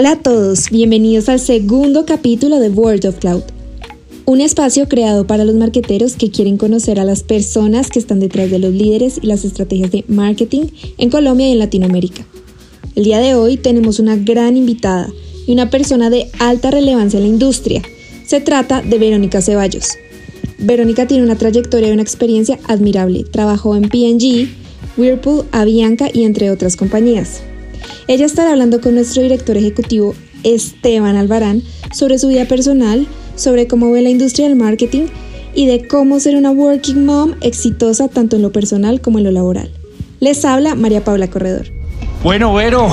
Hola 0.00 0.12
a 0.12 0.16
todos, 0.18 0.70
bienvenidos 0.70 1.28
al 1.28 1.38
segundo 1.40 2.06
capítulo 2.06 2.58
de 2.58 2.70
World 2.70 3.04
of 3.04 3.18
Cloud, 3.18 3.42
un 4.24 4.40
espacio 4.40 4.88
creado 4.88 5.26
para 5.26 5.44
los 5.44 5.56
marqueteros 5.56 6.16
que 6.16 6.30
quieren 6.30 6.56
conocer 6.56 6.98
a 6.98 7.04
las 7.04 7.22
personas 7.22 7.90
que 7.90 7.98
están 7.98 8.18
detrás 8.18 8.50
de 8.50 8.58
los 8.58 8.72
líderes 8.72 9.18
y 9.20 9.26
las 9.26 9.44
estrategias 9.44 9.90
de 9.90 10.06
marketing 10.08 10.68
en 10.96 11.10
Colombia 11.10 11.50
y 11.50 11.52
en 11.52 11.58
Latinoamérica. 11.58 12.24
El 12.96 13.04
día 13.04 13.18
de 13.18 13.34
hoy 13.34 13.58
tenemos 13.58 13.98
una 13.98 14.16
gran 14.16 14.56
invitada 14.56 15.12
y 15.46 15.52
una 15.52 15.68
persona 15.68 16.08
de 16.08 16.30
alta 16.38 16.70
relevancia 16.70 17.18
en 17.18 17.24
la 17.24 17.32
industria. 17.32 17.82
Se 18.24 18.40
trata 18.40 18.80
de 18.80 18.98
Verónica 18.98 19.42
Ceballos. 19.42 19.98
Verónica 20.56 21.06
tiene 21.06 21.24
una 21.24 21.36
trayectoria 21.36 21.90
y 21.90 21.92
una 21.92 22.00
experiencia 22.00 22.58
admirable. 22.68 23.24
Trabajó 23.24 23.76
en 23.76 23.90
P&G, 23.90 24.48
Whirlpool, 24.96 25.44
Avianca 25.52 26.08
y 26.10 26.24
entre 26.24 26.50
otras 26.50 26.76
compañías. 26.76 27.42
Ella 28.08 28.26
estará 28.26 28.50
hablando 28.50 28.80
con 28.80 28.94
nuestro 28.94 29.22
director 29.22 29.56
ejecutivo 29.56 30.14
Esteban 30.42 31.16
Albarán 31.16 31.62
sobre 31.92 32.18
su 32.18 32.28
vida 32.28 32.44
personal, 32.46 33.06
sobre 33.36 33.66
cómo 33.66 33.90
ve 33.90 34.02
la 34.02 34.10
industria 34.10 34.48
del 34.48 34.56
marketing 34.56 35.06
y 35.54 35.66
de 35.66 35.86
cómo 35.86 36.20
ser 36.20 36.36
una 36.36 36.50
working 36.50 37.04
mom 37.04 37.34
exitosa 37.40 38.08
tanto 38.08 38.36
en 38.36 38.42
lo 38.42 38.52
personal 38.52 39.00
como 39.00 39.18
en 39.18 39.24
lo 39.24 39.30
laboral. 39.30 39.70
Les 40.20 40.44
habla 40.44 40.74
María 40.74 41.04
Paula 41.04 41.28
Corredor. 41.28 41.66
Bueno, 42.22 42.52
Vero, 42.54 42.92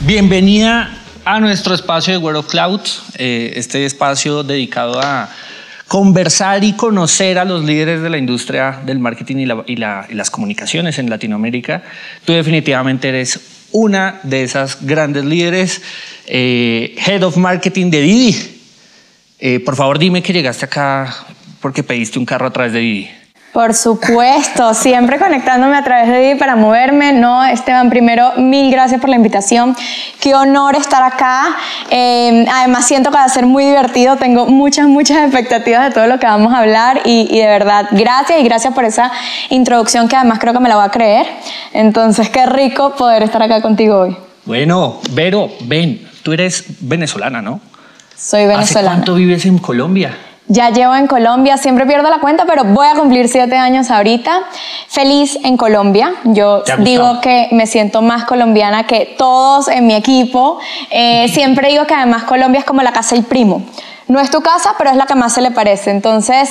bienvenida 0.00 0.90
a 1.24 1.40
nuestro 1.40 1.74
espacio 1.74 2.12
de 2.12 2.18
World 2.18 2.38
of 2.38 2.48
Clouds, 2.48 3.02
eh, 3.16 3.52
este 3.56 3.84
espacio 3.84 4.42
dedicado 4.42 5.00
a 5.00 5.28
conversar 5.88 6.64
y 6.64 6.72
conocer 6.72 7.38
a 7.38 7.44
los 7.44 7.64
líderes 7.64 8.02
de 8.02 8.10
la 8.10 8.18
industria 8.18 8.80
del 8.84 8.98
marketing 8.98 9.36
y, 9.36 9.72
y 9.72 9.76
las 9.76 10.30
comunicaciones 10.30 10.98
en 10.98 11.10
Latinoamérica. 11.10 11.82
Tú 12.24 12.32
definitivamente 12.32 13.10
eres 13.10 13.38
una 13.74 14.20
de 14.22 14.44
esas 14.44 14.86
grandes 14.86 15.24
líderes, 15.24 15.82
eh, 16.26 16.94
Head 17.04 17.24
of 17.24 17.36
Marketing 17.36 17.90
de 17.90 18.00
Didi. 18.02 18.60
Eh, 19.40 19.58
por 19.58 19.74
favor, 19.74 19.98
dime 19.98 20.22
que 20.22 20.32
llegaste 20.32 20.64
acá 20.64 21.12
porque 21.60 21.82
pediste 21.82 22.20
un 22.20 22.24
carro 22.24 22.46
a 22.46 22.52
través 22.52 22.72
de 22.72 22.78
Didi. 22.78 23.10
Por 23.54 23.72
supuesto, 23.72 24.74
siempre 24.74 25.16
conectándome 25.16 25.76
a 25.76 25.84
través 25.84 26.08
de 26.08 26.18
Didi 26.18 26.34
para 26.34 26.56
moverme. 26.56 27.12
No, 27.12 27.44
Esteban, 27.44 27.88
primero, 27.88 28.32
mil 28.36 28.68
gracias 28.68 29.00
por 29.00 29.08
la 29.08 29.14
invitación. 29.14 29.76
Qué 30.18 30.34
honor 30.34 30.74
estar 30.74 31.04
acá. 31.04 31.54
Eh, 31.88 32.44
además, 32.52 32.84
siento 32.84 33.12
que 33.12 33.16
va 33.16 33.22
a 33.22 33.28
ser 33.28 33.46
muy 33.46 33.64
divertido. 33.64 34.16
Tengo 34.16 34.46
muchas, 34.46 34.88
muchas 34.88 35.18
expectativas 35.18 35.84
de 35.84 35.94
todo 35.94 36.08
lo 36.08 36.18
que 36.18 36.26
vamos 36.26 36.52
a 36.52 36.58
hablar 36.58 37.02
y, 37.04 37.28
y, 37.30 37.38
de 37.38 37.46
verdad, 37.46 37.86
gracias 37.92 38.40
y 38.40 38.42
gracias 38.42 38.74
por 38.74 38.84
esa 38.84 39.12
introducción 39.50 40.08
que 40.08 40.16
además 40.16 40.40
creo 40.40 40.52
que 40.52 40.58
me 40.58 40.68
la 40.68 40.74
voy 40.74 40.86
a 40.86 40.90
creer. 40.90 41.24
Entonces, 41.72 42.30
qué 42.30 42.46
rico 42.46 42.96
poder 42.96 43.22
estar 43.22 43.40
acá 43.40 43.62
contigo 43.62 44.00
hoy. 44.00 44.16
Bueno, 44.46 44.98
Vero, 45.12 45.48
ven, 45.60 46.04
tú 46.24 46.32
eres 46.32 46.64
venezolana, 46.80 47.40
¿no? 47.40 47.60
Soy 48.16 48.46
venezolana. 48.46 48.62
¿Hace 48.62 48.82
cuánto 48.82 49.14
vives 49.14 49.46
en 49.46 49.58
Colombia? 49.58 50.16
Ya 50.46 50.68
llevo 50.68 50.94
en 50.94 51.06
Colombia, 51.06 51.56
siempre 51.56 51.86
pierdo 51.86 52.10
la 52.10 52.18
cuenta, 52.18 52.44
pero 52.44 52.64
voy 52.64 52.86
a 52.86 52.94
cumplir 52.94 53.28
siete 53.28 53.56
años 53.56 53.90
ahorita. 53.90 54.42
Feliz 54.88 55.38
en 55.42 55.56
Colombia. 55.56 56.12
Yo 56.24 56.62
digo 56.80 57.22
que 57.22 57.48
me 57.52 57.66
siento 57.66 58.02
más 58.02 58.26
colombiana 58.26 58.86
que 58.86 59.14
todos 59.16 59.68
en 59.68 59.86
mi 59.86 59.94
equipo. 59.94 60.58
Eh, 60.90 61.28
siempre 61.28 61.68
digo 61.68 61.86
que 61.86 61.94
además 61.94 62.24
Colombia 62.24 62.58
es 62.58 62.66
como 62.66 62.82
la 62.82 62.92
casa 62.92 63.14
del 63.14 63.24
primo. 63.24 63.62
No 64.06 64.20
es 64.20 64.30
tu 64.30 64.42
casa, 64.42 64.74
pero 64.76 64.90
es 64.90 64.96
la 64.96 65.06
que 65.06 65.14
más 65.14 65.32
se 65.32 65.40
le 65.40 65.50
parece. 65.50 65.90
Entonces, 65.90 66.50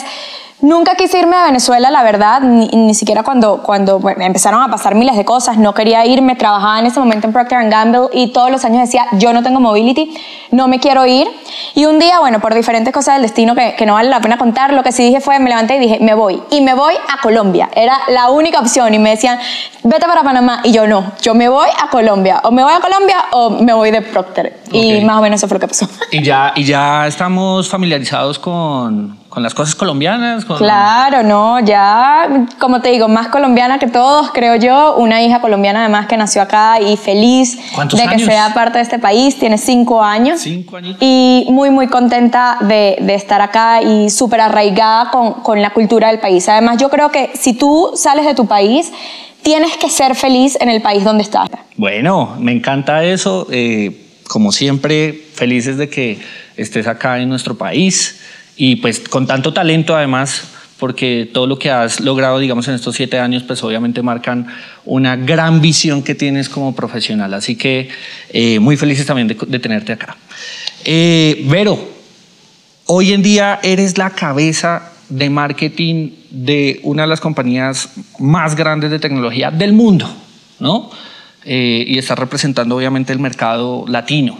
Nunca 0.63 0.95
quise 0.95 1.19
irme 1.19 1.35
a 1.35 1.43
Venezuela, 1.43 1.91
la 1.91 2.03
verdad, 2.03 2.39
ni, 2.39 2.93
siquiera 2.93 3.21
cuando, 3.21 3.57
cuando 3.61 3.99
empezaron 4.17 4.61
a 4.63 4.69
pasar 4.71 4.95
miles 4.95 5.17
de 5.17 5.25
cosas. 5.25 5.57
No 5.57 5.73
quería 5.73 6.05
irme, 6.05 6.37
trabajaba 6.37 6.79
en 6.79 6.85
ese 6.85 7.01
momento 7.01 7.27
en 7.27 7.33
Procter 7.33 7.69
Gamble 7.69 8.07
y 8.13 8.27
todos 8.27 8.49
los 8.49 8.63
años 8.63 8.79
decía, 8.79 9.05
yo 9.19 9.33
no 9.33 9.43
tengo 9.43 9.59
mobility, 9.59 10.15
no 10.51 10.69
me 10.69 10.79
quiero 10.79 11.05
ir. 11.05 11.27
Y 11.75 11.83
un 11.83 11.99
día, 11.99 12.17
bueno, 12.19 12.39
por 12.39 12.53
diferentes 12.53 12.93
cosas 12.93 13.15
del 13.15 13.23
destino 13.23 13.55
que, 13.55 13.75
que 13.77 13.85
no 13.85 13.95
vale 13.95 14.09
la 14.09 14.21
pena 14.21 14.37
contar, 14.37 14.71
lo 14.71 14.83
que 14.83 14.93
sí 14.93 15.03
dije 15.03 15.19
fue, 15.19 15.37
me 15.37 15.49
levanté 15.49 15.75
y 15.75 15.79
dije, 15.79 15.97
me 15.99 16.13
voy. 16.13 16.41
Y 16.49 16.61
me 16.61 16.75
voy 16.75 16.93
a 16.93 17.21
Colombia. 17.21 17.69
Era 17.75 17.99
la 18.07 18.29
única 18.29 18.61
opción. 18.61 18.93
Y 18.93 18.99
me 18.99 19.09
decían, 19.09 19.37
vete 19.83 20.07
para 20.07 20.23
Panamá. 20.23 20.61
Y 20.63 20.71
yo 20.71 20.87
no, 20.87 21.11
yo 21.21 21.33
me 21.33 21.49
voy 21.49 21.67
a 21.77 21.89
Colombia. 21.89 22.39
O 22.45 22.51
me 22.51 22.63
voy 22.63 22.71
a 22.71 22.79
Colombia 22.79 23.17
o 23.31 23.49
me 23.49 23.73
voy 23.73 23.91
de 23.91 24.01
Procter. 24.01 24.61
Y 24.71 25.01
más 25.01 25.17
o 25.17 25.21
menos 25.21 25.41
eso 25.41 25.49
fue 25.49 25.55
lo 25.55 25.59
que 25.59 25.67
pasó. 25.67 25.89
Y 26.09 26.23
ya, 26.23 26.53
y 26.55 26.63
ya 26.63 27.05
estamos 27.05 27.69
familiarizados 27.69 28.39
con 28.39 29.22
con 29.33 29.41
las 29.41 29.55
cosas 29.55 29.73
colombianas. 29.73 30.45
Claro, 30.45 31.23
no, 31.23 31.59
ya, 31.59 32.45
como 32.59 32.81
te 32.81 32.89
digo, 32.89 33.07
más 33.07 33.29
colombiana 33.29 33.79
que 33.79 33.87
todos, 33.87 34.29
creo 34.31 34.57
yo. 34.57 34.95
Una 34.97 35.23
hija 35.23 35.41
colombiana 35.41 35.79
además 35.79 36.05
que 36.05 36.15
nació 36.17 36.43
acá 36.43 36.79
y 36.79 36.97
feliz 36.97 37.57
de 37.57 38.07
que 38.09 38.19
sea 38.19 38.53
parte 38.53 38.77
de 38.77 38.83
este 38.83 38.99
país. 38.99 39.39
Tiene 39.39 39.57
cinco 39.57 40.03
años. 40.03 40.41
Cinco 40.41 40.77
años. 40.77 40.97
Y 40.99 41.47
muy, 41.49 41.71
muy 41.71 41.87
contenta 41.87 42.57
de, 42.61 42.97
de 43.01 43.15
estar 43.15 43.41
acá 43.41 43.81
y 43.81 44.11
súper 44.11 44.39
arraigada 44.39 45.09
con, 45.09 45.33
con 45.41 45.63
la 45.63 45.71
cultura 45.71 46.09
del 46.09 46.19
país. 46.19 46.47
Además, 46.47 46.77
yo 46.77 46.91
creo 46.91 47.09
que 47.09 47.31
si 47.33 47.53
tú 47.53 47.89
sales 47.95 48.27
de 48.27 48.35
tu 48.35 48.45
país, 48.45 48.91
tienes 49.41 49.77
que 49.77 49.89
ser 49.89 50.13
feliz 50.13 50.59
en 50.61 50.69
el 50.69 50.83
país 50.83 51.03
donde 51.03 51.23
estás. 51.23 51.49
Bueno, 51.75 52.35
me 52.37 52.51
encanta 52.51 53.03
eso. 53.03 53.47
Eh, 53.49 53.99
como 54.27 54.51
siempre, 54.51 55.11
felices 55.33 55.79
de 55.79 55.89
que 55.89 56.19
estés 56.55 56.85
acá 56.85 57.17
en 57.17 57.29
nuestro 57.29 57.57
país 57.57 58.19
y 58.55 58.77
pues 58.77 58.99
con 58.99 59.27
tanto 59.27 59.53
talento 59.53 59.95
además, 59.95 60.43
porque 60.79 61.29
todo 61.31 61.47
lo 61.47 61.57
que 61.57 61.71
has 61.71 61.99
logrado, 62.01 62.39
digamos, 62.39 62.67
en 62.67 62.75
estos 62.75 62.95
siete 62.95 63.19
años, 63.19 63.43
pues 63.43 63.63
obviamente 63.63 64.01
marcan 64.01 64.47
una 64.85 65.15
gran 65.15 65.61
visión 65.61 66.03
que 66.03 66.15
tienes 66.15 66.49
como 66.49 66.75
profesional. 66.75 67.33
Así 67.33 67.55
que 67.55 67.89
eh, 68.29 68.59
muy 68.59 68.75
felices 68.75 69.05
también 69.05 69.27
de, 69.27 69.59
tenerte 69.59 69.93
acá. 69.93 70.17
Eh, 70.83 71.45
Vero, 71.49 71.79
hoy 72.87 73.13
en 73.13 73.23
día 73.23 73.59
eres 73.63 73.97
la 73.97 74.09
cabeza 74.09 74.91
de 75.09 75.29
marketing 75.29 76.11
de 76.31 76.79
una 76.83 77.03
de 77.03 77.07
las 77.07 77.21
compañías 77.21 77.89
más 78.19 78.55
grandes 78.55 78.91
de 78.91 78.99
tecnología 78.99 79.51
del 79.51 79.73
mundo, 79.73 80.13
¿no? 80.59 80.89
Eh, 81.45 81.85
y 81.87 81.97
estás 81.97 82.17
representando 82.17 82.75
obviamente 82.75 83.13
el 83.13 83.19
mercado 83.19 83.85
latino. 83.87 84.37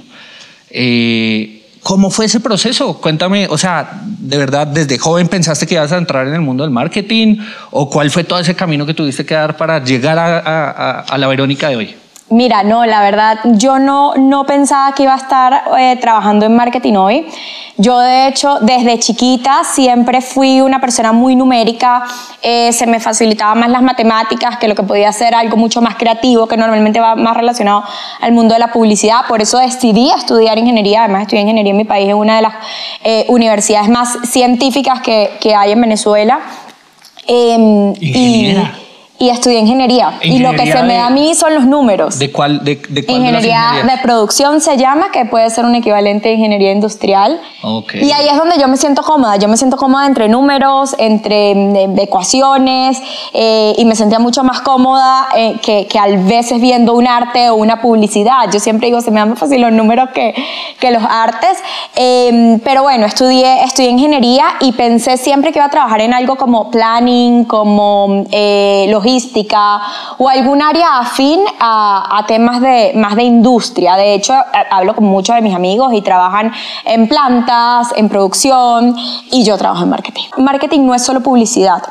Eh, 0.70 1.53
¿Cómo 1.84 2.10
fue 2.10 2.26
ese 2.26 2.40
proceso? 2.40 3.00
Cuéntame, 3.02 3.48
o 3.50 3.58
sea, 3.58 4.02
de 4.06 4.38
verdad, 4.38 4.66
desde 4.66 4.98
joven 4.98 5.28
pensaste 5.28 5.68
que 5.68 5.76
ibas 5.76 5.92
a 5.92 5.98
entrar 5.98 6.26
en 6.28 6.34
el 6.34 6.40
mundo 6.40 6.64
del 6.64 6.72
marketing 6.72 7.38
o 7.72 7.90
cuál 7.90 8.10
fue 8.10 8.24
todo 8.24 8.40
ese 8.40 8.56
camino 8.56 8.86
que 8.86 8.94
tuviste 8.94 9.26
que 9.26 9.34
dar 9.34 9.58
para 9.58 9.84
llegar 9.84 10.18
a, 10.18 11.18
la 11.18 11.28
Verónica 11.28 11.68
de 11.68 11.76
hoy? 11.76 11.96
Mira, 12.34 12.64
no, 12.64 12.84
la 12.84 13.04
verdad, 13.04 13.38
yo 13.44 13.78
no, 13.78 14.16
no 14.16 14.44
pensaba 14.44 14.92
que 14.96 15.04
iba 15.04 15.14
a 15.14 15.18
estar 15.18 15.66
eh, 15.78 15.98
trabajando 16.02 16.48
en 16.48 16.56
marketing 16.56 16.96
hoy. 16.96 17.28
Yo, 17.78 18.00
de 18.00 18.28
hecho, 18.28 18.58
desde 18.60 18.98
chiquita 18.98 19.62
siempre 19.64 20.20
fui 20.20 20.60
una 20.60 20.82
persona 20.82 21.12
muy 21.12 21.36
numérica, 21.36 22.04
eh, 22.42 22.74
se 22.74 22.88
me 22.88 23.00
facilitaba 23.00 23.54
más 23.54 23.70
las 23.70 23.84
matemáticas 23.84 24.58
que 24.58 24.68
lo 24.68 24.74
que 24.74 24.82
podía 24.82 25.12
ser 25.14 25.36
algo 25.36 25.58
mucho 25.58 25.80
más 25.84 25.94
creativo, 25.94 26.48
que 26.48 26.58
normalmente 26.58 27.00
va 27.00 27.14
más 27.14 27.38
relacionado 27.38 27.84
al 28.20 28.32
mundo 28.32 28.56
de 28.56 28.60
la 28.60 28.72
publicidad. 28.72 29.28
Por 29.28 29.44
eso 29.44 29.60
decidí 29.60 30.10
estudiar 30.10 30.58
ingeniería, 30.58 31.04
además 31.04 31.24
estudié 31.24 31.42
ingeniería 31.42 31.70
en 31.70 31.78
mi 31.78 31.86
país, 31.86 32.10
en 32.10 32.16
una 32.16 32.38
de 32.38 32.42
las 32.42 32.54
eh, 33.04 33.26
universidades 33.30 33.90
más 33.90 34.18
científicas 34.28 35.02
que, 35.02 35.38
que 35.40 35.54
hay 35.54 35.72
en 35.72 35.82
Venezuela. 35.82 36.40
Eh, 37.28 37.94
Ingeniera 38.00 38.74
y 38.80 38.83
estudié 39.30 39.60
ingeniería. 39.60 40.14
y 40.22 40.40
lo 40.40 40.52
que 40.52 40.72
se 40.72 40.84
me 40.84 40.96
da 40.96 41.08
a 41.08 41.10
mí 41.10 41.36
son 41.36 41.54
los 41.56 41.66
números. 41.66 42.20
¿De 42.20 42.32
cuál? 42.32 42.64
De, 42.64 42.82
de 42.90 43.06
cuál 43.06 43.18
ingeniería 43.18 43.84
de, 43.84 43.98
producción 44.02 44.60
se 44.62 44.78
llama, 44.78 45.12
que 45.12 45.26
puede 45.26 45.50
ser 45.50 45.66
un 45.66 45.76
equivalente 45.76 46.30
de 46.30 46.36
ingeniería 46.36 46.72
industrial. 46.72 47.40
Okay. 47.62 48.04
Y 48.04 48.12
ahí 48.12 48.28
es 48.28 48.38
donde 48.38 48.58
yo 48.60 48.68
me 48.68 48.78
siento 48.78 49.02
cómoda. 49.04 49.38
Yo 49.38 49.48
me 49.48 49.58
siento 49.58 49.78
cómoda 49.78 50.06
entre 50.06 50.28
números, 50.28 50.96
entre 50.98 51.56
mm, 51.56 52.00
ecuaciones, 52.00 53.02
eh, 53.34 53.74
y 53.78 53.86
me 53.86 53.96
sentía 53.96 54.20
mucho 54.20 54.44
más 54.44 54.62
cómoda 54.62 55.28
eh, 55.36 55.56
que, 55.62 55.88
que 55.88 56.00
a 56.00 56.08
veces 56.08 56.60
viendo 56.60 56.94
un 56.94 57.08
arte 57.08 57.50
o 57.50 57.56
una 57.56 57.82
publicidad. 57.82 58.50
Yo 58.52 58.60
siempre 58.60 58.88
digo, 58.88 59.02
se 59.02 59.12
me 59.12 59.20
dan 59.20 59.30
más 59.30 59.40
fácil 59.40 59.62
los 59.62 59.72
números 59.72 60.10
que, 60.14 60.34
que 60.80 60.92
los 60.92 61.04
artes. 61.04 61.58
Eh, 61.96 62.60
pero 62.64 62.84
bueno, 62.84 63.06
estudié, 63.06 63.64
estudié 63.64 63.90
ingeniería 63.90 64.46
y 64.60 64.74
pensé 64.74 65.18
siempre 65.18 65.52
que 65.52 65.60
iba 65.60 65.66
a 65.66 65.70
trabajar 65.70 66.02
en 66.02 66.14
algo 66.14 66.36
como 66.36 66.70
planning, 66.72 67.46
como 67.46 68.26
logística 68.88 69.13
o 70.18 70.30
algún 70.30 70.62
área 70.62 71.00
afín 71.00 71.40
a, 71.60 72.24
temas 72.28 72.62
de, 72.62 72.94
más 72.96 73.16
de 73.16 73.24
industria. 73.24 73.96
De 73.96 74.14
hecho, 74.14 74.34
hablo 74.70 74.96
con 74.96 75.06
muchos 75.06 75.36
de 75.36 75.42
mis 75.42 75.56
amigos 75.56 75.94
y 75.94 76.02
trabajan 76.02 76.52
en 76.86 77.08
plantas, 77.08 77.94
en 77.96 78.10
producción 78.10 78.96
y 79.32 79.44
yo 79.44 79.58
trabajo 79.58 79.84
en 79.84 79.90
marketing. 79.90 80.24
Marketing 80.38 80.82
no 80.82 80.94
es 80.94 81.04
solo 81.04 81.22
publicidad. 81.22 81.84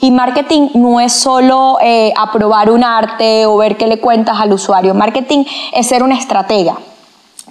Y 0.00 0.10
marketing 0.10 0.68
no 0.74 1.00
es 1.00 1.12
solo 1.12 1.78
eh, 1.80 2.12
aprobar 2.16 2.70
un 2.70 2.84
arte 2.84 3.46
o 3.46 3.56
ver 3.56 3.76
qué 3.76 3.86
le 3.86 3.98
cuentas 3.98 4.38
al 4.38 4.52
usuario. 4.52 4.94
Marketing 4.94 5.44
es 5.72 5.86
ser 5.86 6.02
una 6.02 6.16
estratega. 6.16 6.76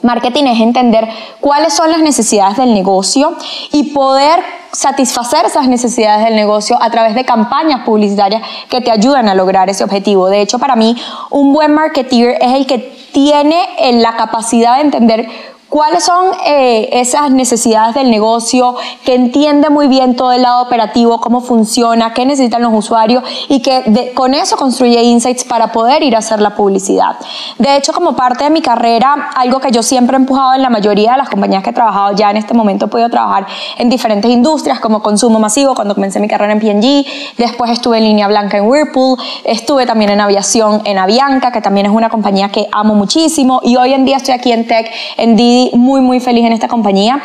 Marketing 0.05 0.45
es 0.45 0.61
entender 0.61 1.07
cuáles 1.41 1.73
son 1.73 1.91
las 1.91 1.99
necesidades 1.99 2.57
del 2.57 2.73
negocio 2.73 3.35
y 3.71 3.91
poder 3.91 4.39
satisfacer 4.71 5.45
esas 5.45 5.67
necesidades 5.67 6.25
del 6.25 6.35
negocio 6.35 6.77
a 6.79 6.89
través 6.89 7.15
de 7.15 7.25
campañas 7.25 7.81
publicitarias 7.85 8.41
que 8.69 8.81
te 8.81 8.91
ayudan 8.91 9.27
a 9.29 9.33
lograr 9.33 9.69
ese 9.69 9.83
objetivo. 9.83 10.27
De 10.27 10.41
hecho, 10.41 10.59
para 10.59 10.75
mí, 10.75 10.95
un 11.31 11.53
buen 11.53 11.73
marketeer 11.73 12.37
es 12.41 12.53
el 12.53 12.67
que 12.67 12.77
tiene 13.11 13.65
la 13.93 14.15
capacidad 14.15 14.75
de 14.75 14.81
entender 14.81 15.27
cuáles 15.69 16.03
son 16.03 16.27
eh, 16.45 16.89
esas 16.93 17.31
necesidades 17.31 17.95
del 17.95 18.09
negocio, 18.09 18.75
que 19.03 19.15
entiende 19.15 19.69
muy 19.69 19.87
bien 19.87 20.15
todo 20.15 20.31
el 20.31 20.41
lado 20.41 20.61
operativo, 20.61 21.19
cómo 21.19 21.41
funciona, 21.41 22.13
qué 22.13 22.25
necesitan 22.25 22.61
los 22.61 22.73
usuarios 22.73 23.23
y 23.49 23.61
que 23.61 24.13
con 24.15 24.33
eso 24.33 24.57
construye 24.57 25.01
insights 25.01 25.43
para 25.43 25.71
poder 25.71 26.03
ir 26.03 26.15
a 26.15 26.19
hacer 26.19 26.41
la 26.41 26.55
publicidad. 26.55 27.17
De 27.57 27.75
hecho, 27.75 27.93
como 27.93 28.15
parte 28.15 28.43
de 28.43 28.49
mi 28.49 28.61
carrera, 28.61 29.31
algo 29.35 29.59
que 29.59 29.71
yo 29.71 29.83
siempre 29.83 30.15
he 30.15 30.19
empujado 30.19 30.53
en 30.53 30.61
la 30.61 30.69
mayoría 30.69 31.13
de 31.13 31.17
las 31.17 31.29
compañías 31.29 31.63
que 31.63 31.71
he 31.71 31.73
trabajado, 31.73 32.15
ya 32.15 32.31
en 32.31 32.37
este 32.37 32.53
momento 32.53 32.85
he 32.85 32.87
podido 32.87 33.09
trabajar 33.09 33.47
en 33.77 33.89
diferentes 33.89 34.29
industrias 34.31 34.79
como 34.79 35.01
consumo 35.01 35.39
masivo, 35.39 35.75
cuando 35.75 35.95
comencé 35.95 36.19
mi 36.19 36.27
carrera 36.27 36.53
en 36.53 36.59
P&G, 36.59 37.05
después 37.37 37.71
estuve 37.71 37.97
en 37.97 38.05
línea 38.05 38.27
blanca 38.27 38.57
en 38.57 38.67
Whirlpool, 38.67 39.17
estuve 39.43 39.85
también 39.85 40.11
en 40.11 40.21
aviación 40.21 40.81
en 40.85 40.97
Avianca, 40.97 41.51
que 41.51 41.61
también 41.61 41.85
es 41.87 41.91
una 41.91 42.09
compañía 42.09 42.49
que 42.49 42.67
amo 42.71 42.93
muchísimo, 42.95 43.61
y 43.63 43.75
hoy 43.77 43.93
en 43.93 44.05
día 44.05 44.17
estoy 44.17 44.33
aquí 44.33 44.51
en 44.51 44.67
Tech, 44.67 44.91
en 45.17 45.35
Muy, 45.73 46.01
muy 46.01 46.19
feliz 46.19 46.45
en 46.45 46.53
esta 46.53 46.67
compañía. 46.67 47.21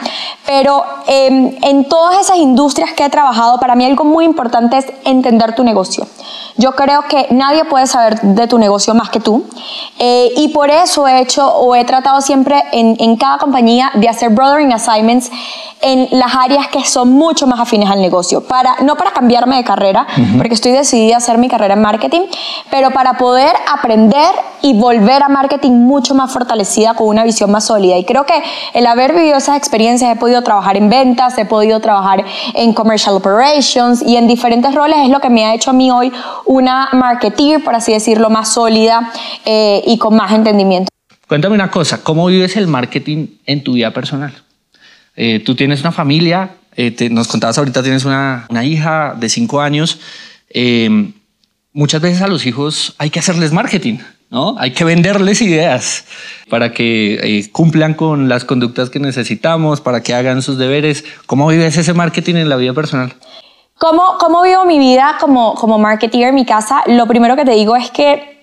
Pero 0.46 0.84
em, 1.06 1.56
en 1.62 1.88
todas 1.88 2.20
esas 2.20 2.38
industrias 2.38 2.92
que 2.92 3.04
he 3.04 3.10
trabajado, 3.10 3.58
para 3.58 3.74
mí 3.74 3.84
algo 3.84 4.04
muy 4.04 4.24
importante 4.24 4.78
es 4.78 4.86
entender 5.04 5.54
tu 5.54 5.64
negocio. 5.64 6.06
Yo 6.56 6.72
creo 6.72 7.02
que 7.08 7.28
nadie 7.30 7.64
puede 7.64 7.86
saber 7.86 8.20
de 8.20 8.46
tu 8.46 8.58
negocio 8.58 8.94
más 8.94 9.10
que 9.10 9.20
tú. 9.20 9.44
Eh, 9.98 10.32
y 10.36 10.48
por 10.48 10.70
eso 10.70 11.06
he 11.06 11.20
hecho 11.20 11.46
o 11.46 11.74
he 11.74 11.84
tratado 11.84 12.20
siempre 12.20 12.62
en, 12.72 12.96
en 12.98 13.16
cada 13.16 13.38
compañía 13.38 13.90
de 13.94 14.08
hacer 14.08 14.30
brothering 14.30 14.72
assignments 14.72 15.30
en 15.82 16.08
las 16.10 16.34
áreas 16.34 16.68
que 16.68 16.84
son 16.84 17.10
mucho 17.12 17.46
más 17.46 17.60
afines 17.60 17.90
al 17.90 18.00
negocio. 18.00 18.42
Para, 18.42 18.76
no 18.82 18.96
para 18.96 19.12
cambiarme 19.12 19.56
de 19.56 19.64
carrera, 19.64 20.06
porque 20.36 20.54
estoy 20.54 20.72
decidida 20.72 21.14
a 21.14 21.18
hacer 21.18 21.38
mi 21.38 21.48
carrera 21.48 21.74
en 21.74 21.82
marketing, 21.82 22.22
pero 22.70 22.90
para 22.90 23.14
poder 23.14 23.54
aprender 23.72 24.30
y 24.62 24.78
volver 24.78 25.22
a 25.22 25.28
marketing 25.28 25.72
mucho 25.72 26.14
más 26.14 26.30
fortalecida 26.30 26.94
con 26.94 27.08
una 27.08 27.24
visión 27.24 27.50
más 27.50 27.64
sólida. 27.64 27.96
Y 27.96 28.04
creo 28.04 28.19
que 28.26 28.42
el 28.74 28.86
haber 28.86 29.14
vivido 29.14 29.36
esas 29.36 29.56
experiencias, 29.56 30.14
he 30.14 30.18
podido 30.18 30.42
trabajar 30.42 30.76
en 30.76 30.88
ventas, 30.88 31.36
he 31.38 31.44
podido 31.44 31.80
trabajar 31.80 32.24
en 32.54 32.72
commercial 32.72 33.14
operations 33.14 34.02
y 34.02 34.16
en 34.16 34.26
diferentes 34.26 34.74
roles 34.74 34.98
es 35.02 35.08
lo 35.08 35.20
que 35.20 35.30
me 35.30 35.44
ha 35.44 35.54
hecho 35.54 35.70
a 35.70 35.72
mí 35.72 35.90
hoy 35.90 36.12
una 36.46 36.88
marketeer, 36.92 37.62
por 37.62 37.74
así 37.74 37.92
decirlo, 37.92 38.30
más 38.30 38.52
sólida 38.54 39.10
eh, 39.44 39.82
y 39.86 39.98
con 39.98 40.16
más 40.16 40.32
entendimiento. 40.32 40.88
Cuéntame 41.26 41.54
una 41.54 41.70
cosa, 41.70 42.02
¿cómo 42.02 42.26
vives 42.26 42.56
el 42.56 42.66
marketing 42.66 43.28
en 43.46 43.62
tu 43.62 43.74
vida 43.74 43.92
personal? 43.92 44.32
Eh, 45.14 45.40
tú 45.40 45.54
tienes 45.54 45.80
una 45.80 45.92
familia, 45.92 46.50
eh, 46.76 47.08
nos 47.10 47.28
contabas 47.28 47.58
ahorita 47.58 47.82
tienes 47.82 48.04
una, 48.04 48.46
una 48.48 48.64
hija 48.64 49.14
de 49.18 49.28
cinco 49.28 49.60
años. 49.60 50.00
Eh, 50.48 51.12
muchas 51.72 52.00
veces 52.00 52.22
a 52.22 52.28
los 52.28 52.46
hijos 52.46 52.94
hay 52.98 53.10
que 53.10 53.18
hacerles 53.18 53.52
marketing, 53.52 53.98
¿no? 54.30 54.54
Hay 54.58 54.72
que 54.72 54.84
venderles 54.84 55.42
ideas 55.42 56.04
para 56.48 56.72
que 56.72 57.48
cumplan 57.52 57.94
con 57.94 58.28
las 58.28 58.44
conductas 58.44 58.88
que 58.88 59.00
necesitamos, 59.00 59.80
para 59.80 60.02
que 60.02 60.14
hagan 60.14 60.40
sus 60.42 60.56
deberes. 60.56 61.04
¿Cómo 61.26 61.48
vives 61.48 61.76
ese 61.76 61.92
marketing 61.92 62.36
en 62.36 62.48
la 62.48 62.56
vida 62.56 62.72
personal? 62.72 63.12
¿Cómo, 63.78 64.18
cómo 64.18 64.42
vivo 64.42 64.64
mi 64.64 64.78
vida 64.78 65.16
como, 65.20 65.54
como 65.54 65.78
marketeer 65.78 66.28
en 66.28 66.34
mi 66.34 66.44
casa? 66.44 66.82
Lo 66.86 67.06
primero 67.06 67.34
que 67.34 67.44
te 67.44 67.52
digo 67.52 67.76
es 67.76 67.90
que 67.90 68.40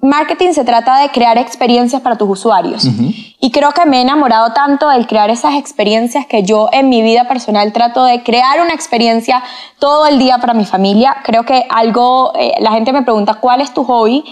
marketing 0.00 0.52
se 0.52 0.64
trata 0.64 1.00
de 1.00 1.10
crear 1.10 1.38
experiencias 1.38 2.02
para 2.02 2.16
tus 2.16 2.28
usuarios. 2.28 2.84
Y 3.40 3.50
creo 3.52 3.72
que 3.72 3.86
me 3.86 3.98
he 3.98 4.00
enamorado 4.00 4.52
tanto 4.52 4.88
del 4.88 5.06
crear 5.06 5.30
esas 5.30 5.54
experiencias 5.54 6.26
que 6.26 6.42
yo 6.42 6.70
en 6.72 6.88
mi 6.88 7.02
vida 7.02 7.28
personal 7.28 7.72
trato 7.72 8.04
de 8.04 8.22
crear 8.22 8.60
una 8.60 8.74
experiencia 8.74 9.42
todo 9.78 10.06
el 10.06 10.18
día 10.18 10.38
para 10.38 10.54
mi 10.54 10.64
familia. 10.64 11.16
Creo 11.24 11.44
que 11.44 11.66
algo, 11.68 12.32
eh, 12.34 12.52
la 12.60 12.72
gente 12.72 12.92
me 12.92 13.02
pregunta, 13.02 13.34
¿cuál 13.34 13.60
es 13.60 13.72
tu 13.72 13.84
hobby? 13.84 14.24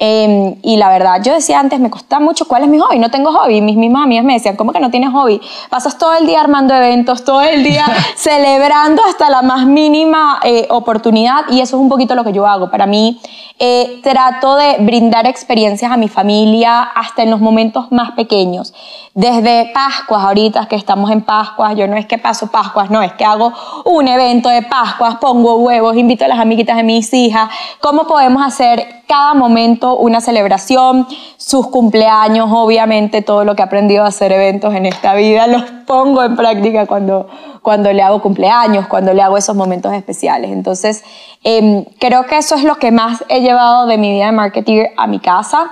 Em, 0.00 0.54
y 0.62 0.76
la 0.76 0.90
verdad, 0.90 1.20
yo 1.24 1.32
decía 1.32 1.58
antes, 1.58 1.80
me 1.80 1.90
costaba 1.90 2.24
mucho, 2.24 2.46
¿cuál 2.46 2.62
es 2.62 2.68
mi 2.68 2.78
hobby? 2.78 3.00
No 3.00 3.10
tengo 3.10 3.32
hobby. 3.32 3.60
Mis 3.60 3.76
mismas 3.76 4.04
amigas 4.04 4.24
me 4.24 4.34
decían, 4.34 4.54
¿cómo 4.54 4.72
que 4.72 4.78
no 4.78 4.90
tienes 4.90 5.10
hobby? 5.10 5.40
Pasas 5.70 5.98
todo 5.98 6.14
el 6.14 6.24
día 6.24 6.40
armando 6.40 6.72
eventos, 6.72 7.24
todo 7.24 7.42
el 7.42 7.64
día 7.64 7.84
celebrando 8.16 9.02
hasta 9.04 9.28
la 9.28 9.42
más 9.42 9.66
mínima 9.66 10.38
eh, 10.44 10.68
oportunidad 10.70 11.48
y 11.50 11.60
eso 11.60 11.76
es 11.76 11.82
un 11.82 11.88
poquito 11.88 12.14
lo 12.14 12.22
que 12.22 12.32
yo 12.32 12.46
hago. 12.46 12.70
Para 12.70 12.86
mí, 12.86 13.20
eh, 13.58 13.98
trato 14.04 14.54
de 14.54 14.76
brindar 14.78 15.26
experiencias 15.26 15.90
a 15.90 15.96
mi 15.96 16.06
familia 16.06 16.80
hasta 16.80 17.24
en 17.24 17.32
los 17.32 17.40
momentos 17.40 17.90
más 17.90 18.12
pequeños. 18.12 18.72
Desde 19.14 19.72
Pascuas, 19.74 20.22
ahorita 20.22 20.66
que 20.68 20.76
estamos 20.76 21.10
en 21.10 21.22
Pascuas, 21.22 21.74
yo 21.74 21.88
no 21.88 21.96
es 21.96 22.06
que 22.06 22.18
paso 22.18 22.52
Pascuas, 22.52 22.88
no, 22.88 23.02
es 23.02 23.14
que 23.14 23.24
hago 23.24 23.52
un 23.84 24.06
evento 24.06 24.48
de 24.48 24.62
Pascuas, 24.62 25.16
pongo 25.16 25.56
huevos, 25.56 25.96
invito 25.96 26.24
a 26.24 26.28
las 26.28 26.38
amiguitas 26.38 26.76
de 26.76 26.84
mis 26.84 27.12
hijas. 27.12 27.50
¿Cómo 27.80 28.06
podemos 28.06 28.46
hacer 28.46 28.97
cada 29.08 29.34
momento 29.34 29.96
una 29.96 30.20
celebración, 30.20 31.08
sus 31.38 31.68
cumpleaños, 31.68 32.50
obviamente 32.52 33.22
todo 33.22 33.42
lo 33.44 33.56
que 33.56 33.62
he 33.62 33.64
aprendido 33.64 34.04
a 34.04 34.08
hacer 34.08 34.30
eventos 34.32 34.74
en 34.74 34.84
esta 34.86 35.14
vida 35.14 35.46
los 35.46 35.62
pongo 35.86 36.22
en 36.22 36.36
práctica 36.36 36.86
cuando, 36.86 37.26
cuando 37.62 37.90
le 37.92 38.02
hago 38.02 38.20
cumpleaños, 38.20 38.86
cuando 38.86 39.14
le 39.14 39.22
hago 39.22 39.38
esos 39.38 39.56
momentos 39.56 39.94
especiales. 39.94 40.50
Entonces, 40.50 41.02
em, 41.42 41.86
creo 41.98 42.26
que 42.26 42.36
eso 42.36 42.54
es 42.54 42.64
lo 42.64 42.76
que 42.76 42.90
más 42.90 43.24
he 43.30 43.40
llevado 43.40 43.86
de 43.86 43.96
mi 43.96 44.12
vida 44.12 44.26
de 44.26 44.32
marketing 44.32 44.84
a 44.98 45.06
mi 45.06 45.18
casa. 45.18 45.70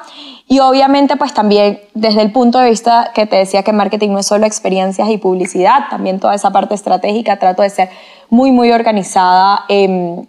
Y 0.48 0.60
obviamente, 0.60 1.16
pues 1.16 1.34
también 1.34 1.80
desde 1.92 2.22
el 2.22 2.32
punto 2.32 2.58
de 2.58 2.70
vista 2.70 3.10
que 3.14 3.26
te 3.26 3.36
decía 3.36 3.62
que 3.62 3.72
marketing 3.72 4.10
no 4.10 4.20
es 4.20 4.26
solo 4.26 4.46
experiencias 4.46 5.10
y 5.10 5.18
publicidad, 5.18 5.88
también 5.90 6.20
toda 6.20 6.34
esa 6.34 6.50
parte 6.50 6.74
estratégica, 6.74 7.38
trato 7.38 7.62
de 7.62 7.68
ser 7.68 7.90
muy, 8.30 8.50
muy 8.50 8.72
organizada. 8.72 9.66
Eh, 9.68 10.24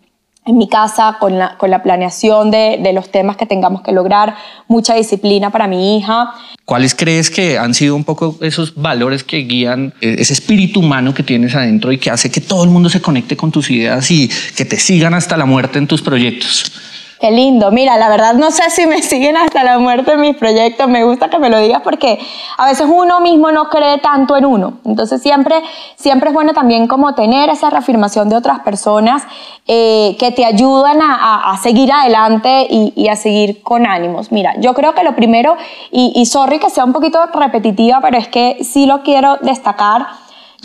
en 0.48 0.58
mi 0.58 0.68
casa 0.70 1.18
con 1.20 1.38
la, 1.38 1.58
con 1.58 1.70
la 1.70 1.84
planeación 1.84 2.50
de, 2.50 2.80
de, 2.82 2.94
los 2.94 3.12
temas 3.12 3.36
que 3.36 3.46
tengamos 3.46 3.82
que 3.82 3.92
lograr, 3.92 4.36
mucha 4.68 4.96
disciplina 4.96 5.52
para 5.52 5.68
mi 5.68 5.98
hija. 5.98 6.32
¿Cuáles 6.64 6.96
crees 6.96 7.30
que 7.30 7.58
han 7.58 7.74
sido 7.74 7.96
un 7.96 8.06
poco 8.06 8.38
esos 8.42 8.76
valores 8.76 9.24
que 9.24 9.38
guían 9.40 9.94
eh, 10.02 10.16
ese 10.20 10.34
espíritu 10.34 10.80
humano 10.80 11.14
que 11.14 11.24
tienes 11.24 11.54
adentro 11.54 11.92
y 11.92 11.98
que 11.98 12.10
hace 12.10 12.32
que 12.32 12.42
todo 12.42 12.64
el 12.64 12.70
mundo 12.70 12.90
se 12.90 13.02
conecte 13.02 13.36
con 13.36 13.52
tus 13.52 13.70
ideas 13.70 14.10
y 14.10 14.30
que 14.56 14.66
te 14.66 14.80
sigan 14.80 15.14
hasta 15.14 15.36
la 15.38 15.46
muerte 15.46 15.80
en 15.80 15.88
tus 15.88 16.02
proyectos? 16.02 16.72
Qué 17.20 17.32
lindo. 17.32 17.72
Mira, 17.72 17.98
la 17.98 18.10
verdad 18.10 18.36
no 18.36 18.52
sé 18.52 18.70
si 18.70 18.86
me 18.86 19.02
siguen 19.02 19.38
hasta 19.38 19.64
la 19.64 19.80
muerte 19.80 20.12
en 20.12 20.22
mis 20.22 20.36
proyectos. 20.36 20.88
Me 20.88 21.04
gusta 21.04 21.30
que 21.30 21.40
me 21.40 21.50
lo 21.50 21.58
digas 21.58 21.82
porque 21.84 22.20
a 22.58 22.66
veces 22.66 22.88
uno 22.88 23.20
mismo 23.22 23.52
no 23.52 23.70
cree 23.70 23.98
tanto 23.98 24.38
en 24.38 24.46
uno. 24.46 24.80
Entonces 24.86 25.22
siempre, 25.22 25.56
siempre 25.96 26.30
es 26.30 26.36
bueno 26.36 26.54
también 26.54 26.88
como 26.88 27.16
tener 27.16 27.50
esa 27.50 27.72
reafirmación 27.72 28.30
de 28.30 28.36
otras 28.36 28.60
personas 28.60 29.24
eh, 29.66 30.16
que 30.20 30.32
te 30.32 30.46
ayudan 30.46 31.00
a, 31.02 31.58
seguir 31.62 31.92
adelante 31.92 32.68
y, 32.70 33.08
a 33.08 33.16
seguir 33.16 33.64
con 33.64 33.88
ánimos. 33.88 34.32
Mira, 34.32 34.54
yo 34.60 34.74
creo 34.76 34.94
que 34.94 35.04
lo 35.04 35.16
primero, 35.16 35.58
y, 35.92 36.14
y 36.16 36.26
sorry 36.28 36.60
que 36.60 36.70
sea 36.70 36.86
un 36.86 36.94
poquito 36.94 37.20
repetitiva, 37.34 38.00
pero 38.02 38.18
es 38.18 38.28
que 38.28 38.60
sí 38.64 38.86
lo 38.86 39.02
quiero 39.02 39.38
destacar 39.42 40.06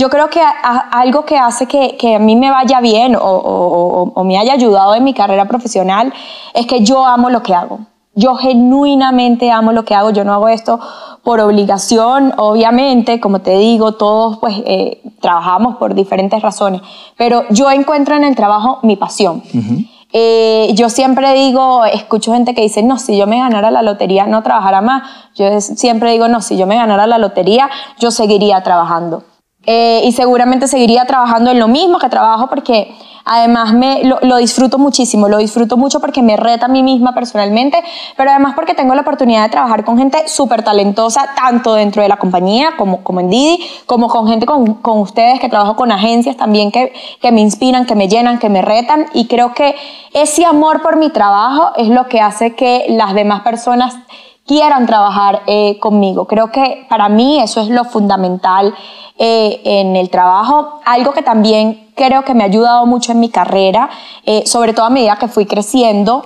yo 0.03 0.11
creo 0.11 0.29
que 0.29 0.41
algo 0.91 1.25
que 1.25 1.39
hace 1.39 1.67
que, 1.67 1.97
que, 1.97 2.17
a 2.17 2.19
mí 2.19 2.35
me 2.35 2.51
vaya 2.51 2.81
bien 2.81 3.15
o, 3.15 3.21
o, 3.21 4.13
o, 4.13 4.25
me 4.25 4.37
haya 4.37 4.53
ayudado 4.53 4.97
en 4.97 5.05
mi 5.05 5.15
carrera 5.15 5.45
profesional 5.45 6.13
es 6.55 6.67
que 6.67 6.83
yo 6.83 7.07
amo 7.07 7.31
lo 7.31 7.45
que 7.45 7.55
hago. 7.55 7.79
Yo 8.17 8.35
genuinamente 8.35 9.53
amo 9.53 9.71
lo 9.71 9.85
que 9.85 9.95
hago, 9.95 10.11
yo 10.11 10.25
no 10.25 10.33
hago 10.35 10.49
esto 10.49 10.81
por 11.23 11.39
obligación, 11.39 12.35
obviamente, 12.37 13.21
como 13.21 13.43
te 13.43 13.57
digo, 13.59 13.93
todos 13.93 14.39
pues 14.39 14.57
eh, 14.67 15.01
trabajamos 15.21 15.77
por 15.77 15.95
diferentes 15.95 16.43
razones, 16.43 16.81
pero 17.17 17.45
yo 17.51 17.71
encuentro 17.71 18.17
en 18.17 18.25
el 18.25 18.35
trabajo 18.35 18.81
mi 18.83 18.97
pasión. 18.97 19.45
Eh, 20.13 20.73
yo 20.75 20.91
siempre 20.91 21.33
digo, 21.33 21.85
escucho 21.85 22.33
gente 22.33 22.55
que 22.55 22.63
dice, 22.63 22.83
no, 22.83 22.99
si 22.99 23.17
yo 23.17 23.29
me 23.29 23.39
ganara 23.39 23.71
la 23.71 23.83
lotería 23.83 24.27
no 24.27 24.43
trabajara 24.43 24.81
más. 24.81 25.05
Yo 25.37 25.61
siempre 25.61 26.11
digo, 26.11 26.27
no, 26.27 26.41
si 26.43 26.59
yo 26.59 26.67
me 26.67 26.75
ganara 26.75 27.07
la 27.07 27.19
lotería 27.19 27.71
yo 28.01 28.11
seguiría 28.11 28.63
trabajando. 28.65 29.23
Eh, 29.65 30.03
y 30.05 30.13
seguramente 30.13 30.67
seguiría 30.67 31.05
trabajando 31.05 31.51
en 31.53 31.61
lo 31.61 31.69
mismo 31.69 31.99
que 31.99 32.09
trabajo 32.09 32.49
porque 32.49 32.93
además 33.25 33.73
me, 33.73 34.03
lo, 34.03 34.37
disfruto 34.39 34.79
muchísimo, 34.79 35.29
lo 35.29 35.39
disfruto 35.39 35.77
mucho 35.77 36.01
porque 36.01 36.21
me 36.21 36.37
reta 36.37 36.67
a 36.67 36.69
mí 36.69 36.83
misma 36.83 37.15
personalmente, 37.15 37.81
pero 38.17 38.31
además 38.31 38.55
porque 38.57 38.75
tengo 38.75 38.95
la 38.97 39.03
oportunidad 39.03 39.45
de 39.45 39.51
trabajar 39.51 39.85
con 39.85 39.99
gente 39.99 40.27
súper 40.27 40.65
talentosa, 40.65 41.31
tanto 41.37 41.75
dentro 41.75 42.03
de 42.03 42.09
la 42.09 42.17
compañía 42.17 42.73
como, 42.77 43.05
como 43.05 43.21
en 43.21 43.31
Didi, 43.31 43.65
como 43.87 44.09
con 44.09 44.27
gente 44.27 44.47
con, 44.47 44.75
con 44.75 44.99
ustedes 44.99 45.39
que 45.39 45.49
trabajo 45.49 45.77
con 45.77 45.93
agencias 45.93 46.37
también 46.37 46.73
que, 46.73 46.93
que 47.21 47.31
me 47.31 47.41
inspiran, 47.41 47.87
que 47.87 47.95
me 47.95 48.09
llenan, 48.09 48.41
que 48.41 48.49
me 48.49 48.63
retan. 48.63 49.07
Y 49.15 49.29
creo 49.29 49.55
que 49.55 49.77
ese 50.13 50.45
amor 50.45 50.83
por 50.83 50.97
mi 50.97 51.11
trabajo 51.11 51.71
es 51.77 51.89
lo 51.89 52.09
que 52.09 52.21
hace 52.21 52.57
que 52.57 52.87
las 52.89 53.15
demás 53.15 53.43
personas 53.43 53.95
quieran 54.47 54.87
trabajar 54.87 55.43
eh, 55.47 55.79
conmigo. 55.79 56.27
Creo 56.27 56.51
que 56.51 56.87
para 56.89 57.09
mí 57.09 57.41
eso 57.41 57.61
es 57.61 57.69
lo 57.69 57.85
fundamental 57.85 58.75
eh, 59.19 59.61
en 59.65 59.97
el 59.97 60.11
trabajo. 60.11 60.81
Algo 60.85 61.13
que 61.13 61.23
también 61.23 61.91
creo 61.95 62.25
que 62.25 62.35
me 62.35 62.43
ha 62.43 62.47
ayudado 62.47 62.87
mucho 62.87 63.13
en 63.13 63.21
mi 63.21 63.29
carrera, 63.29 63.91
eh, 64.25 64.45
sobre 64.47 64.73
todo 64.73 64.87
a 64.87 64.91
medida 64.91 65.17
que 65.17 65.29
fui 65.29 65.47
creciendo, 65.47 66.25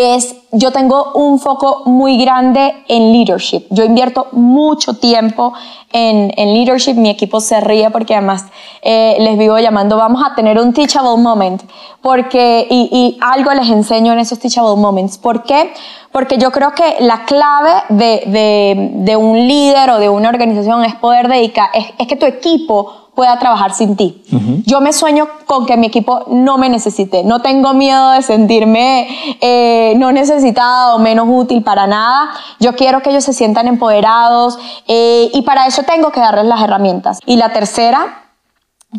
es 0.00 0.36
yo 0.52 0.72
tengo 0.72 1.12
un 1.14 1.38
foco 1.38 1.82
muy 1.86 2.18
grande 2.18 2.84
en 2.88 3.12
leadership. 3.12 3.66
Yo 3.70 3.84
invierto 3.84 4.26
mucho 4.32 4.94
tiempo 4.94 5.52
en, 5.92 6.32
en 6.36 6.54
leadership. 6.54 6.94
Mi 6.94 7.10
equipo 7.10 7.40
se 7.40 7.60
ríe 7.60 7.90
porque 7.90 8.14
además 8.14 8.46
eh, 8.82 9.16
les 9.20 9.38
vivo 9.38 9.58
llamando, 9.58 9.96
vamos 9.96 10.22
a 10.24 10.34
tener 10.34 10.58
un 10.58 10.72
teachable 10.72 11.16
moment. 11.16 11.62
Porque, 12.00 12.66
y, 12.70 13.18
algo 13.20 13.52
les 13.52 13.68
enseño 13.68 14.12
en 14.12 14.18
esos 14.18 14.38
teachable 14.38 14.76
moments. 14.76 15.18
¿Por 15.18 15.44
qué? 15.44 15.72
Porque 16.10 16.38
yo 16.38 16.50
creo 16.50 16.72
que 16.72 16.96
la 17.00 17.24
clave 17.24 17.70
de, 17.90 18.90
de, 18.94 19.16
un 19.16 19.46
líder 19.46 19.90
o 19.90 19.98
de 19.98 20.08
una 20.08 20.28
organización 20.28 20.84
es 20.84 20.94
poder 20.96 21.28
dedicar, 21.28 21.68
es 21.74 22.06
que 22.06 22.16
tu 22.16 22.26
equipo 22.26 23.09
pueda 23.20 23.38
trabajar 23.38 23.74
sin 23.74 23.96
ti. 23.96 24.22
Yo 24.64 24.80
me 24.80 24.94
sueño 24.94 25.28
con 25.44 25.66
que 25.66 25.76
mi 25.76 25.88
equipo 25.88 26.24
no 26.28 26.56
me 26.56 26.70
necesite. 26.70 27.22
No 27.22 27.42
tengo 27.42 27.74
miedo 27.74 28.12
de 28.12 28.22
sentirme 28.22 29.08
eh, 29.42 29.92
no 29.98 30.10
necesitada 30.10 30.94
o 30.94 30.98
menos 30.98 31.26
útil 31.28 31.62
para 31.62 31.86
nada. 31.86 32.30
Yo 32.60 32.74
quiero 32.76 33.02
que 33.02 33.10
ellos 33.10 33.24
se 33.24 33.34
sientan 33.34 33.68
empoderados 33.68 34.58
eh, 34.88 35.28
y 35.34 35.42
para 35.42 35.66
eso 35.66 35.82
tengo 35.82 36.12
que 36.12 36.20
darles 36.20 36.46
las 36.46 36.62
herramientas. 36.62 37.18
Y 37.26 37.36
la 37.36 37.52
tercera 37.52 38.29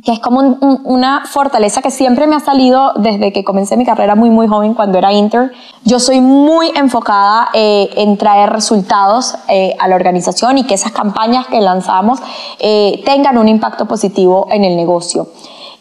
que 0.05 0.13
es 0.13 0.19
como 0.19 0.39
una 0.39 1.25
fortaleza 1.25 1.81
que 1.81 1.91
siempre 1.91 2.25
me 2.25 2.37
ha 2.37 2.39
salido 2.39 2.93
desde 2.95 3.33
que 3.33 3.43
comencé 3.43 3.75
mi 3.75 3.85
carrera 3.85 4.15
muy 4.15 4.29
muy 4.29 4.47
joven 4.47 4.73
cuando 4.73 4.97
era 4.97 5.11
inter. 5.11 5.51
Yo 5.83 5.99
soy 5.99 6.21
muy 6.21 6.71
enfocada 6.75 7.49
eh, 7.53 7.89
en 7.97 8.17
traer 8.17 8.51
resultados 8.51 9.35
eh, 9.49 9.75
a 9.79 9.89
la 9.89 9.95
organización 9.95 10.57
y 10.57 10.63
que 10.63 10.75
esas 10.75 10.93
campañas 10.93 11.45
que 11.47 11.59
lanzamos 11.59 12.19
eh, 12.59 13.01
tengan 13.05 13.37
un 13.37 13.49
impacto 13.49 13.85
positivo 13.85 14.47
en 14.49 14.63
el 14.63 14.77
negocio. 14.77 15.27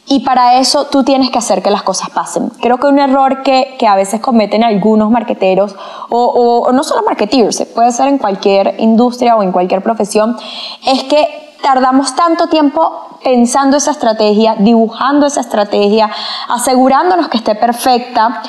Y 0.07 0.25
para 0.25 0.59
eso 0.59 0.87
tú 0.87 1.05
tienes 1.05 1.31
que 1.31 1.39
hacer 1.39 1.63
que 1.63 1.71
las 1.71 1.85
cosas 1.85 2.11
pasen. 2.11 2.49
Creo 2.61 2.79
que 2.79 2.89
un 2.89 2.99
error 2.99 3.45
que, 3.45 3.77
que 3.79 3.87
a 3.87 3.95
veces 3.95 4.21
cometen 4.21 4.65
algunos 4.65 5.09
marqueteros, 5.09 5.77
o, 6.09 6.65
o 6.67 6.73
no 6.73 6.83
solo 6.83 7.03
marketeers, 7.07 7.65
puede 7.77 7.93
ser 7.93 8.09
en 8.09 8.19
cualquier 8.19 8.75
industria 8.81 9.37
o 9.37 9.45
en 9.45 9.53
cualquier 9.53 9.85
profesión, 9.85 10.37
es 10.85 11.05
que 11.05 11.50
tardamos 11.63 12.15
tanto 12.15 12.49
tiempo 12.49 13.19
pensando 13.23 13.77
esa 13.77 13.91
estrategia, 13.91 14.57
dibujando 14.59 15.27
esa 15.27 15.41
estrategia, 15.41 16.11
asegurándonos 16.49 17.29
que 17.29 17.39
esté 17.39 17.55
perfecta, 17.55 18.43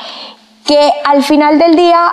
que 0.66 0.92
al 1.06 1.24
final 1.24 1.60
del 1.60 1.76
día 1.76 2.12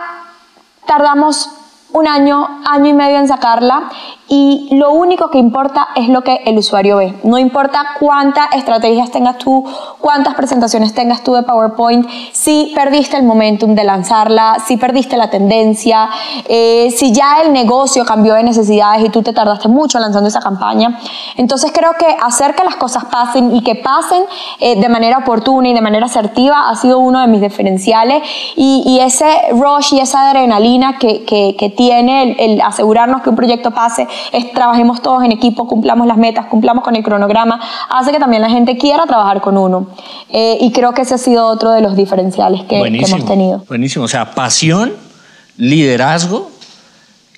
tardamos 0.87 1.51
un 1.93 2.07
año, 2.07 2.61
año 2.67 2.87
y 2.87 2.93
medio 2.93 3.19
en 3.19 3.29
sacarla 3.29 3.91
y 4.29 4.69
lo 4.73 4.93
único 4.93 5.31
que 5.31 5.39
importa 5.39 5.89
es 5.97 6.09
lo 6.09 6.23
que 6.23 6.43
el 6.45 6.59
usuario 6.59 6.99
ve. 6.99 7.15
No 7.25 7.39
importa 7.39 7.97
cuántas 7.99 8.55
estrategias 8.55 9.11
tengas 9.11 9.39
tú, 9.39 9.65
cuántas 10.01 10.35
presentaciones 10.35 10.93
tengas 10.93 11.23
tú 11.25 11.33
de 11.33 11.43
PowerPoint, 11.43 12.07
si 12.33 12.73
perdiste 12.75 13.17
el 13.17 13.23
momentum 13.23 13.75
de 13.75 13.85
lanzarla, 13.85 14.59
si 14.67 14.77
perdiste 14.77 15.17
la 15.17 15.31
tendencia, 15.31 16.11
eh, 16.47 16.95
si 16.95 17.13
ya 17.13 17.41
el 17.43 17.53
negocio 17.55 18.05
cambió 18.05 18.35
de 18.35 18.43
necesidades 18.43 19.05
y 19.05 19.09
tú 19.09 19.23
te 19.23 19.33
tardaste 19.33 19.69
mucho 19.69 19.99
lanzando 19.99 20.29
esa 20.29 20.41
campaña. 20.41 20.99
Entonces 21.37 21.73
creo 21.73 21.95
que 21.99 22.07
hacer 22.21 22.55
que 22.55 22.65
las 22.65 22.77
cosas 22.77 23.07
pasen 23.07 23.57
y 23.57 23.63
que 23.63 23.77
pasen 23.77 24.25
eh, 24.61 24.79
de 24.79 24.89
manera 24.91 25.19
oportuna 25.19 25.69
y 25.69 25.75
de 25.75 25.81
manera 25.81 26.05
asertiva 26.05 26.69
ha 26.69 26.77
sido 26.77 26.99
uno 26.99 27.21
de 27.21 27.29
mis 27.29 27.41
diferenciales 27.41 28.23
y, 28.57 28.99
ese 28.99 29.27
rush 29.53 29.95
y 29.95 30.01
esa 30.01 30.29
adrenalina 30.29 30.99
que, 30.99 31.25
que, 31.25 31.75
tiene 31.77 32.35
el 32.39 32.61
asegurarnos 32.61 33.23
que 33.23 33.31
un 33.31 33.37
proyecto 33.37 33.71
pase 33.71 34.09
trabajemos 34.55 35.03
todos 35.03 35.23
en 35.25 35.33
equipo, 35.33 35.67
cumplamos 35.67 36.07
las 36.07 36.17
metas, 36.17 36.47
cumplamos 36.47 36.85
con 36.85 36.97
el 36.97 37.03
cronograma, 37.03 37.61
hace 37.91 38.13
que 38.13 38.19
también 38.19 38.43
la 38.43 38.51
gente 38.51 38.77
quiera 38.77 39.07
trabajar 39.07 39.41
con 39.41 39.57
uno. 39.57 39.89
Eh, 40.31 40.59
y 40.61 40.73
creo 40.73 40.93
que 40.93 41.03
ese 41.03 41.15
ha 41.15 41.19
sido 41.19 41.47
otro 41.47 41.71
de 41.71 41.81
los 41.81 41.97
diferenciales 41.97 42.63
que, 42.65 42.79
hemos 42.79 43.25
tenido. 43.25 43.65
Buenísimo, 43.69 44.05
o 44.05 44.09
sea, 44.09 44.33
pasión, 44.33 44.93
liderazgo 45.57 46.51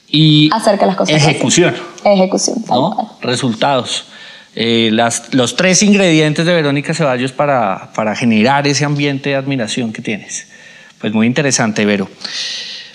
y 0.09 0.51
hacer 0.53 0.79
que 0.79 0.87
las 0.87 0.97
cosas 0.97 1.15
ejecución. 1.17 1.75
Ejecución. 2.05 2.57
Resultados. 3.21 4.05
Eh, 4.57 4.91
las, 4.93 5.33
los 5.33 5.55
tres 5.55 5.83
ingredientes 5.83 6.45
de 6.45 6.53
Verónica 6.53 6.93
Ceballos 6.93 7.31
para, 7.33 7.91
para 7.95 8.17
generar 8.17 8.67
ese 8.67 8.85
ambiente 8.85 9.31
de 9.31 9.37
admiración 9.37 9.93
que 9.93 10.03
tienes. 10.03 10.49
Pues 11.01 11.13
muy 11.13 11.27
interesante, 11.27 11.85
Vero. 11.85 12.09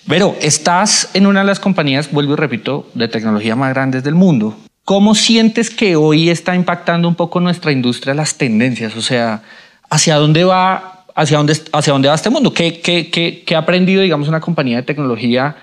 Pero 0.08 0.36
estás 0.40 1.10
en 1.14 1.26
una 1.26 1.40
de 1.40 1.48
las 1.48 1.60
compañías, 1.60 2.12
vuelvo 2.12 2.34
y 2.34 2.36
repito, 2.36 2.88
de 2.94 3.08
tecnología 3.08 3.56
más 3.56 3.74
grandes 3.74 4.04
del 4.04 4.14
mundo. 4.14 4.56
¿Cómo 4.84 5.16
sientes 5.16 5.72
que 5.72 5.96
hoy 5.96 6.30
está 6.30 6.56
impactando 6.56 7.08
un 7.08 7.16
poco 7.16 7.40
nuestra 7.40 7.72
industria 7.72 8.14
las 8.14 8.36
tendencias? 8.36 8.96
O 8.96 9.02
sea, 9.02 9.42
¿hacia 9.90 10.18
dónde 10.18 10.44
va, 10.44 11.06
hacia 11.16 11.38
dónde, 11.38 11.58
hacia 11.72 11.94
dónde 11.94 12.08
va 12.08 12.14
este 12.14 12.30
mundo? 12.30 12.54
¿Qué, 12.54 12.82
qué, 12.82 13.10
qué, 13.10 13.44
qué 13.44 13.56
ha 13.56 13.60
aprendido, 13.60 14.04
digamos, 14.04 14.28
una 14.28 14.42
compañía 14.42 14.78
de 14.78 14.84
tecnología 14.84 15.56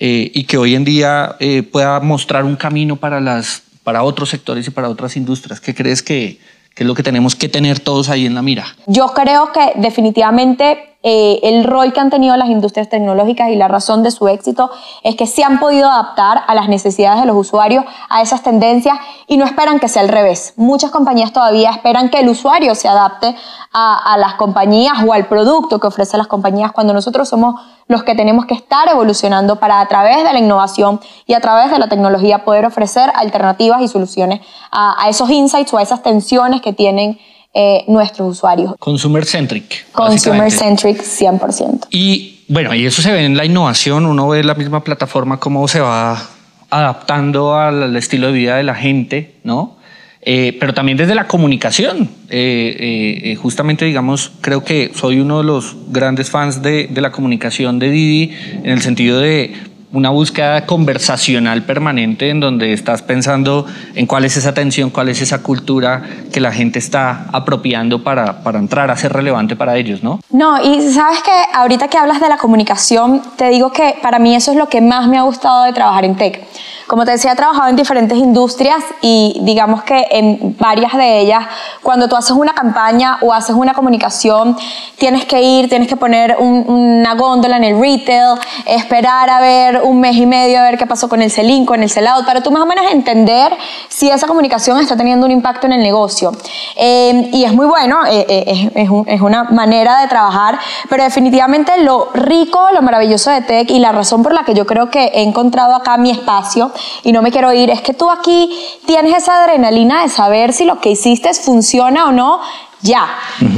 eh, 0.00 0.30
y 0.32 0.44
que 0.44 0.56
hoy 0.56 0.74
en 0.74 0.84
día 0.84 1.36
eh, 1.38 1.62
pueda 1.62 2.00
mostrar 2.00 2.44
un 2.44 2.56
camino 2.56 2.96
para, 2.96 3.20
las, 3.20 3.62
para 3.84 4.04
otros 4.04 4.30
sectores 4.30 4.66
y 4.66 4.70
para 4.70 4.88
otras 4.88 5.18
industrias? 5.18 5.60
¿Qué 5.60 5.74
crees 5.74 6.02
que, 6.02 6.38
que 6.74 6.84
es 6.84 6.86
lo 6.86 6.94
que 6.94 7.02
tenemos 7.02 7.36
que 7.36 7.50
tener 7.50 7.78
todos 7.78 8.08
ahí 8.08 8.24
en 8.24 8.34
la 8.34 8.40
mira? 8.40 8.64
Yo 8.86 9.08
creo 9.08 9.52
que 9.52 9.72
definitivamente 9.76 10.91
eh, 11.04 11.40
el 11.42 11.64
rol 11.64 11.92
que 11.92 12.00
han 12.00 12.10
tenido 12.10 12.36
las 12.36 12.48
industrias 12.48 12.88
tecnológicas 12.88 13.50
y 13.50 13.56
la 13.56 13.66
razón 13.66 14.04
de 14.04 14.12
su 14.12 14.28
éxito 14.28 14.70
es 15.02 15.16
que 15.16 15.26
se 15.26 15.42
han 15.42 15.58
podido 15.58 15.90
adaptar 15.90 16.44
a 16.46 16.54
las 16.54 16.68
necesidades 16.68 17.20
de 17.20 17.26
los 17.26 17.36
usuarios, 17.36 17.84
a 18.08 18.22
esas 18.22 18.42
tendencias 18.42 18.96
y 19.26 19.36
no 19.36 19.44
esperan 19.44 19.80
que 19.80 19.88
sea 19.88 20.02
al 20.02 20.08
revés. 20.08 20.54
Muchas 20.56 20.92
compañías 20.92 21.32
todavía 21.32 21.70
esperan 21.70 22.08
que 22.08 22.20
el 22.20 22.28
usuario 22.28 22.74
se 22.76 22.88
adapte 22.88 23.34
a, 23.72 24.16
las 24.18 24.34
compañías 24.34 24.94
o 25.06 25.12
al 25.12 25.26
producto 25.26 25.80
que 25.80 25.86
ofrecen 25.86 26.18
las 26.18 26.28
compañías 26.28 26.72
cuando 26.72 26.92
nosotros 26.92 27.28
somos 27.28 27.60
los 27.88 28.04
que 28.04 28.14
tenemos 28.14 28.46
que 28.46 28.54
estar 28.54 28.88
evolucionando 28.88 29.56
para 29.56 29.80
a 29.80 29.88
través 29.88 30.22
de 30.22 30.32
la 30.32 30.38
innovación 30.38 31.00
y 31.26 31.34
a 31.34 31.40
través 31.40 31.70
de 31.70 31.78
la 31.78 31.88
tecnología 31.88 32.44
poder 32.44 32.64
ofrecer 32.64 33.10
alternativas 33.14 33.82
y 33.82 33.88
soluciones 33.88 34.40
a 34.70 35.08
esos 35.08 35.28
insights 35.30 35.72
o 35.74 35.78
a 35.78 35.82
esas 35.82 36.02
tensiones 36.02 36.60
que 36.60 36.72
tienen 36.72 37.18
eh, 37.54 37.84
nuestros 37.86 38.38
usuarios. 38.38 38.74
Consumer 38.78 39.24
centric. 39.24 39.86
Consumer 39.92 40.50
centric 40.50 41.02
100%. 41.02 41.86
Y 41.90 42.44
bueno, 42.48 42.74
y 42.74 42.86
eso 42.86 43.02
se 43.02 43.12
ve 43.12 43.24
en 43.24 43.36
la 43.36 43.44
innovación, 43.44 44.06
uno 44.06 44.28
ve 44.28 44.42
la 44.42 44.54
misma 44.54 44.82
plataforma 44.84 45.38
cómo 45.38 45.66
se 45.68 45.80
va 45.80 46.30
adaptando 46.70 47.54
al, 47.54 47.94
estilo 47.96 48.28
de 48.28 48.32
vida 48.32 48.56
de 48.56 48.62
la 48.62 48.74
gente, 48.74 49.34
¿no? 49.44 49.76
Eh, 50.24 50.56
pero 50.60 50.72
también 50.72 50.96
desde 50.96 51.14
la 51.14 51.26
comunicación. 51.26 52.08
Eh, 52.30 53.36
justamente, 53.40 53.84
digamos, 53.84 54.32
creo 54.40 54.64
que 54.64 54.90
soy 54.94 55.20
uno 55.20 55.38
de 55.38 55.44
los 55.44 55.76
grandes 55.88 56.30
fans 56.30 56.62
de, 56.62 56.86
de, 56.86 57.00
la 57.00 57.10
comunicación 57.10 57.78
de 57.78 57.90
Didi 57.90 58.32
en 58.62 58.70
el 58.70 58.80
sentido 58.80 59.18
de 59.18 59.52
una 59.92 60.10
búsqueda 60.10 60.66
conversacional 60.66 61.62
permanente 61.62 62.30
en 62.30 62.40
donde 62.40 62.72
estás 62.72 63.02
pensando 63.02 63.66
en 63.94 64.06
cuál 64.06 64.24
es 64.24 64.36
esa 64.36 64.54
tensión, 64.54 64.90
cuál 64.90 65.08
es 65.08 65.20
esa 65.20 65.42
cultura 65.42 66.02
que 66.32 66.40
la 66.40 66.52
gente 66.52 66.78
está 66.78 67.26
apropiando 67.32 68.02
para, 68.02 68.42
para 68.42 68.58
entrar 68.58 68.90
a 68.90 68.96
ser 68.96 69.12
relevante 69.12 69.54
para 69.54 69.76
ellos, 69.76 70.02
¿no? 70.02 70.20
No, 70.30 70.62
y 70.62 70.80
sabes 70.90 71.22
que 71.22 71.32
ahorita 71.54 71.88
que 71.88 71.98
hablas 71.98 72.20
de 72.20 72.28
la 72.28 72.38
comunicación, 72.38 73.22
te 73.36 73.50
digo 73.50 73.72
que 73.72 73.96
para 74.02 74.18
mí 74.18 74.34
eso 74.34 74.50
es 74.50 74.56
lo 74.56 74.68
que 74.68 74.80
más 74.80 75.08
me 75.08 75.18
ha 75.18 75.22
gustado 75.22 75.64
de 75.64 75.72
trabajar 75.72 76.04
en 76.04 76.16
tech. 76.16 76.42
Como 76.86 77.04
te 77.04 77.12
decía, 77.12 77.32
he 77.32 77.36
trabajado 77.36 77.68
en 77.68 77.76
diferentes 77.76 78.18
industrias 78.18 78.84
y 79.00 79.40
digamos 79.42 79.82
que 79.82 80.06
en 80.10 80.56
varias 80.58 80.92
de 80.92 81.20
ellas, 81.20 81.46
cuando 81.82 82.08
tú 82.08 82.16
haces 82.16 82.32
una 82.32 82.52
campaña 82.52 83.18
o 83.22 83.32
haces 83.32 83.54
una 83.56 83.72
comunicación, 83.72 84.56
tienes 84.98 85.24
que 85.24 85.40
ir, 85.40 85.68
tienes 85.68 85.88
que 85.88 85.96
poner 85.96 86.36
una 86.38 87.14
góndola 87.14 87.56
en 87.56 87.64
el 87.64 87.80
retail, 87.80 88.38
esperar 88.66 89.30
a 89.30 89.40
ver 89.40 89.81
un 89.82 90.00
mes 90.00 90.16
y 90.16 90.26
medio 90.26 90.60
a 90.60 90.62
ver 90.62 90.78
qué 90.78 90.86
pasó 90.86 91.08
con 91.08 91.22
el 91.22 91.30
sell-in, 91.30 91.66
con 91.66 91.82
el 91.82 91.90
sell-out, 91.90 92.24
para 92.24 92.42
tú 92.42 92.50
más 92.50 92.62
o 92.62 92.66
menos 92.66 92.84
entender 92.90 93.56
si 93.88 94.10
esa 94.10 94.26
comunicación 94.26 94.80
está 94.80 94.96
teniendo 94.96 95.26
un 95.26 95.32
impacto 95.32 95.66
en 95.66 95.72
el 95.72 95.80
negocio. 95.80 96.32
Eh, 96.76 97.30
y 97.32 97.44
es 97.44 97.52
muy 97.52 97.66
bueno, 97.66 98.04
eh, 98.06 98.26
eh, 98.28 98.70
es, 98.74 98.88
es, 99.06 99.20
una 99.20 99.44
manera 99.44 100.00
de 100.00 100.08
trabajar, 100.08 100.58
pero 100.88 101.04
definitivamente 101.04 101.82
lo 101.82 102.10
rico, 102.14 102.68
lo 102.74 102.82
maravilloso 102.82 103.30
de 103.30 103.42
Tech 103.42 103.70
y 103.70 103.78
la 103.78 103.92
razón 103.92 104.22
por 104.22 104.32
la 104.32 104.44
que 104.44 104.54
yo 104.54 104.66
creo 104.66 104.90
que 104.90 105.04
he 105.14 105.22
encontrado 105.22 105.74
acá 105.74 105.96
mi 105.96 106.10
espacio 106.10 106.72
y 107.02 107.12
no 107.12 107.22
me 107.22 107.30
quiero 107.30 107.52
ir 107.52 107.70
es 107.70 107.80
que 107.80 107.94
tú 107.94 108.10
aquí 108.10 108.50
tienes 108.86 109.16
esa 109.16 109.42
adrenalina 109.42 110.02
de 110.02 110.08
saber 110.08 110.52
si 110.52 110.64
lo 110.64 110.80
que 110.80 110.90
hiciste 110.90 111.32
funciona 111.34 112.06
o 112.06 112.12
no 112.12 112.40
ya. 112.82 113.06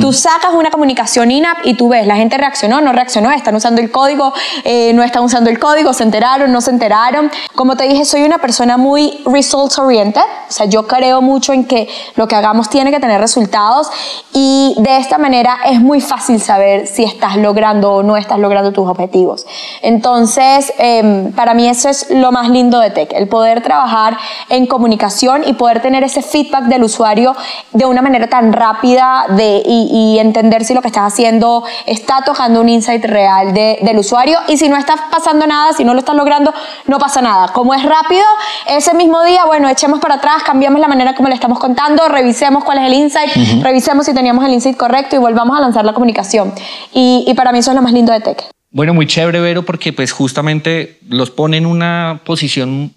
Tú 0.00 0.12
sacas 0.12 0.52
una 0.52 0.70
comunicación 0.70 1.30
INAP 1.30 1.58
y 1.64 1.74
tú 1.74 1.88
ves, 1.88 2.06
la 2.06 2.16
gente 2.16 2.36
reaccionó, 2.36 2.82
no 2.82 2.92
reaccionó, 2.92 3.30
están 3.30 3.54
usando 3.54 3.80
el 3.80 3.90
código, 3.90 4.34
eh, 4.64 4.92
no 4.92 5.02
están 5.02 5.24
usando 5.24 5.48
el 5.48 5.58
código, 5.58 5.94
se 5.94 6.02
enteraron, 6.02 6.52
no 6.52 6.60
se 6.60 6.70
enteraron. 6.70 7.30
Como 7.54 7.74
te 7.76 7.84
dije, 7.84 8.04
soy 8.04 8.22
una 8.22 8.38
persona 8.38 8.76
muy 8.76 9.22
results 9.24 9.78
oriented, 9.78 10.20
o 10.20 10.52
sea, 10.52 10.66
yo 10.66 10.86
creo 10.86 11.22
mucho 11.22 11.54
en 11.54 11.64
que 11.64 11.88
lo 12.16 12.28
que 12.28 12.36
hagamos 12.36 12.68
tiene 12.68 12.90
que 12.90 13.00
tener 13.00 13.18
resultados 13.18 13.88
y 14.34 14.74
de 14.78 14.98
esta 14.98 15.16
manera 15.16 15.58
es 15.64 15.80
muy 15.80 16.02
fácil 16.02 16.38
saber 16.38 16.86
si 16.86 17.04
estás 17.04 17.36
logrando 17.36 17.94
o 17.94 18.02
no 18.02 18.18
estás 18.18 18.38
logrando 18.38 18.72
tus 18.72 18.86
objetivos. 18.86 19.46
Entonces, 19.80 20.72
em, 20.76 21.32
para 21.32 21.54
mí 21.54 21.66
eso 21.66 21.88
es 21.88 22.10
lo 22.10 22.30
más 22.30 22.50
lindo 22.50 22.78
de 22.78 22.90
Tech, 22.90 23.12
el 23.14 23.28
poder 23.28 23.62
trabajar 23.62 24.18
en 24.50 24.66
comunicación 24.66 25.44
y 25.46 25.54
poder 25.54 25.80
tener 25.80 26.04
ese 26.04 26.20
feedback 26.20 26.64
del 26.64 26.84
usuario 26.84 27.34
de 27.72 27.86
una 27.86 28.02
manera 28.02 28.26
tan 28.26 28.52
rápida 28.52 29.13
de, 29.30 29.62
y, 29.64 30.18
entender 30.18 30.64
si 30.64 30.74
lo 30.74 30.80
que 30.80 30.88
estás 30.88 31.12
haciendo 31.12 31.64
está 31.86 32.22
tocando 32.24 32.60
un 32.60 32.68
insight 32.68 33.04
real 33.04 33.52
del 33.52 33.98
usuario. 33.98 34.38
Y 34.48 34.56
si 34.56 34.68
no 34.68 34.76
está 34.76 35.08
pasando 35.10 35.46
nada, 35.46 35.72
si 35.72 35.84
no 35.84 35.92
lo 35.92 36.00
estás 36.00 36.16
logrando, 36.16 36.52
no 36.86 36.98
pasa 36.98 37.20
nada. 37.20 37.48
Como 37.48 37.74
es 37.74 37.82
rápido, 37.82 38.24
ese 38.66 38.94
mismo 38.94 39.22
día, 39.24 39.44
bueno, 39.44 39.68
echemos 39.68 40.00
para 40.00 40.16
atrás, 40.16 40.42
cambiamos 40.44 40.80
la 40.80 40.88
manera 40.88 41.14
como 41.14 41.28
le 41.28 41.34
estamos 41.34 41.58
contando, 41.58 42.08
revisemos 42.08 42.64
cuál 42.64 42.78
es 42.78 42.84
el 42.86 42.94
insight, 42.94 43.62
revisemos 43.62 44.06
si 44.06 44.14
teníamos 44.14 44.44
el 44.44 44.52
insight 44.52 44.76
correcto 44.76 45.16
y 45.16 45.18
volvamos 45.18 45.56
a 45.56 45.60
lanzar 45.60 45.84
la 45.84 45.92
comunicación. 45.92 46.52
Y, 46.92 47.24
y 47.26 47.34
para 47.34 47.52
mí 47.52 47.58
eso 47.58 47.70
es 47.70 47.76
lo 47.76 47.82
más 47.82 47.92
lindo 47.92 48.12
de 48.12 48.20
Tech. 48.20 48.54
Bueno, 48.74 48.92
muy 48.92 49.06
chévere, 49.06 49.40
Vero, 49.40 49.62
porque 49.62 49.92
pues 49.92 50.10
justamente 50.10 50.98
los 51.08 51.30
pone 51.30 51.58
en 51.58 51.64
una 51.64 52.22
posición, 52.24 52.92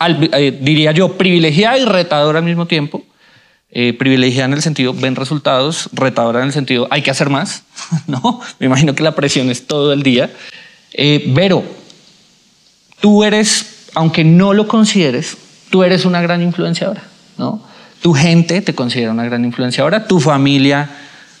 eh, 0.00 0.58
diría 0.62 0.92
yo, 0.92 1.18
privilegiada 1.18 1.76
y 1.76 1.84
retadora 1.84 2.38
al 2.38 2.44
mismo 2.46 2.64
tiempo. 2.64 3.02
Eh, 3.70 3.92
privilegiada 3.92 4.46
en 4.46 4.54
el 4.54 4.62
sentido, 4.62 4.94
ven 4.94 5.14
resultados, 5.14 5.90
retadora 5.92 6.40
en 6.40 6.46
el 6.46 6.52
sentido, 6.54 6.88
hay 6.90 7.02
que 7.02 7.10
hacer 7.10 7.28
más, 7.28 7.64
¿no? 8.06 8.40
Me 8.58 8.66
imagino 8.66 8.94
que 8.94 9.02
la 9.02 9.14
presión 9.14 9.50
es 9.50 9.66
todo 9.66 9.92
el 9.92 10.02
día. 10.02 10.30
Eh, 10.94 11.24
Vero, 11.34 11.62
tú 13.00 13.24
eres, 13.24 13.90
aunque 13.94 14.24
no 14.24 14.54
lo 14.54 14.66
consideres, 14.68 15.36
tú 15.68 15.82
eres 15.82 16.06
una 16.06 16.22
gran 16.22 16.40
influenciadora, 16.40 17.02
¿no? 17.36 17.62
Tu 18.00 18.14
gente 18.14 18.62
te 18.62 18.74
considera 18.74 19.12
una 19.12 19.24
gran 19.24 19.44
influenciadora, 19.44 20.06
tu 20.06 20.18
familia 20.18 20.88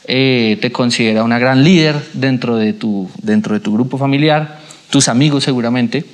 eh, 0.06 0.58
te 0.60 0.70
considera 0.70 1.22
una 1.22 1.38
gran 1.38 1.64
líder 1.64 1.96
dentro 2.12 2.56
de, 2.56 2.74
tu, 2.74 3.10
dentro 3.22 3.54
de 3.54 3.60
tu 3.60 3.72
grupo 3.72 3.96
familiar, 3.96 4.58
tus 4.90 5.08
amigos 5.08 5.44
seguramente, 5.44 6.04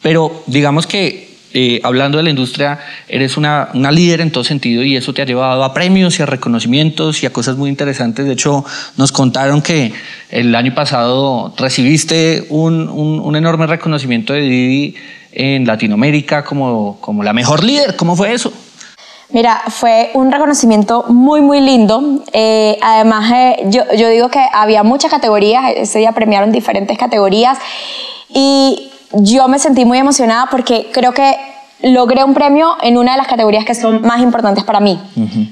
pero 0.00 0.42
digamos 0.46 0.86
que 0.86 1.33
eh, 1.56 1.80
hablando 1.84 2.18
de 2.18 2.24
la 2.24 2.30
industria, 2.30 2.80
eres 3.08 3.36
una, 3.36 3.68
una, 3.74 3.92
líder 3.92 4.20
en 4.20 4.32
todo 4.32 4.42
sentido 4.42 4.82
y 4.82 4.96
eso 4.96 5.14
te 5.14 5.22
ha 5.22 5.24
llevado 5.24 5.62
a 5.62 5.72
premios 5.72 6.18
y 6.18 6.22
a 6.22 6.26
reconocimientos 6.26 7.22
y 7.22 7.26
a 7.26 7.32
cosas 7.32 7.56
muy 7.56 7.70
interesantes. 7.70 8.26
De 8.26 8.32
hecho, 8.32 8.64
nos 8.96 9.12
contaron 9.12 9.62
que 9.62 9.92
el 10.30 10.52
año 10.56 10.74
pasado 10.74 11.54
recibiste 11.56 12.46
un, 12.50 12.88
un, 12.88 13.20
un 13.20 13.36
enorme 13.36 13.68
reconocimiento 13.68 14.32
de 14.32 14.40
Didi 14.40 14.96
en 15.30 15.64
Latinoamérica 15.64 16.44
como, 16.44 16.98
como 17.00 17.22
la 17.22 17.32
mejor 17.32 17.62
líder. 17.62 17.94
¿Cómo 17.94 18.16
fue 18.16 18.32
eso? 18.34 18.52
Mira, 19.30 19.62
fue 19.68 20.10
un 20.14 20.32
reconocimiento 20.32 21.04
muy, 21.08 21.40
muy 21.40 21.60
lindo. 21.60 22.24
Eh, 22.32 22.78
además, 22.82 23.32
eh, 23.32 23.62
yo, 23.66 23.82
yo 23.96 24.08
digo 24.08 24.28
que 24.28 24.44
había 24.52 24.82
muchas 24.82 25.10
categorías, 25.10 25.72
ese 25.76 26.00
día 26.00 26.10
premiaron 26.10 26.50
diferentes 26.50 26.98
categorías 26.98 27.58
y 28.28 28.90
yo 29.16 29.48
me 29.48 29.58
sentí 29.58 29.84
muy 29.84 29.98
emocionada 29.98 30.48
porque 30.50 30.90
creo 30.92 31.12
que 31.12 31.36
logré 31.84 32.24
un 32.24 32.34
premio 32.34 32.76
en 32.82 32.96
una 32.96 33.12
de 33.12 33.18
las 33.18 33.26
categorías 33.26 33.64
que 33.64 33.74
son 33.74 34.02
más 34.02 34.20
importantes 34.20 34.64
para 34.64 34.80
mí. 34.80 34.98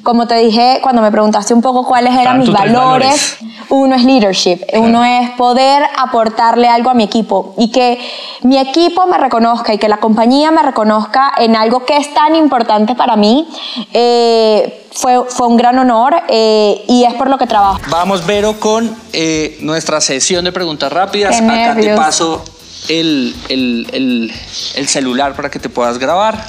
Como 0.02 0.26
te 0.26 0.36
dije 0.36 0.78
cuando 0.82 1.02
me 1.02 1.10
preguntaste 1.10 1.52
un 1.52 1.60
poco 1.60 1.84
cuáles 1.84 2.16
eran 2.16 2.38
mis 2.38 2.50
valores, 2.50 3.38
uno 3.68 3.94
es 3.94 4.04
leadership, 4.04 4.60
uno 4.74 5.04
es 5.04 5.30
poder 5.30 5.82
aportarle 5.96 6.68
algo 6.68 6.90
a 6.90 6.94
mi 6.94 7.04
equipo 7.04 7.54
y 7.58 7.70
que 7.70 7.98
mi 8.42 8.58
equipo 8.58 9.06
me 9.06 9.18
reconozca 9.18 9.74
y 9.74 9.78
que 9.78 9.88
la 9.88 9.98
compañía 9.98 10.50
me 10.50 10.62
reconozca 10.62 11.32
en 11.38 11.54
algo 11.54 11.84
que 11.84 11.96
es 11.96 12.12
tan 12.14 12.34
importante 12.34 12.94
para 12.94 13.16
mí. 13.16 13.46
Eh, 13.92 14.78
fue, 14.94 15.24
fue, 15.26 15.46
un 15.46 15.56
gran 15.56 15.78
honor 15.78 16.14
eh, 16.28 16.84
y 16.86 17.04
es 17.04 17.14
por 17.14 17.30
lo 17.30 17.38
que 17.38 17.46
trabajo. 17.46 17.80
Vamos, 17.88 18.26
Vero, 18.26 18.60
con 18.60 18.94
eh, 19.14 19.56
nuestra 19.60 20.02
sesión 20.02 20.44
de 20.44 20.52
preguntas 20.52 20.92
rápidas. 20.92 21.40
Acá 21.40 21.74
te 21.74 21.94
paso 21.94 22.44
el, 22.88 23.34
el, 23.48 24.32
el, 24.74 24.88
celular 24.88 25.34
para 25.34 25.50
que 25.50 25.58
te 25.58 25.68
puedas 25.68 25.98
grabar. 25.98 26.42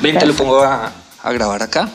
Ven, 0.00 0.18
te 0.18 0.26
lo 0.26 0.34
pongo 0.34 0.62
a, 0.62 0.92
a, 1.22 1.32
grabar 1.32 1.62
acá. 1.62 1.88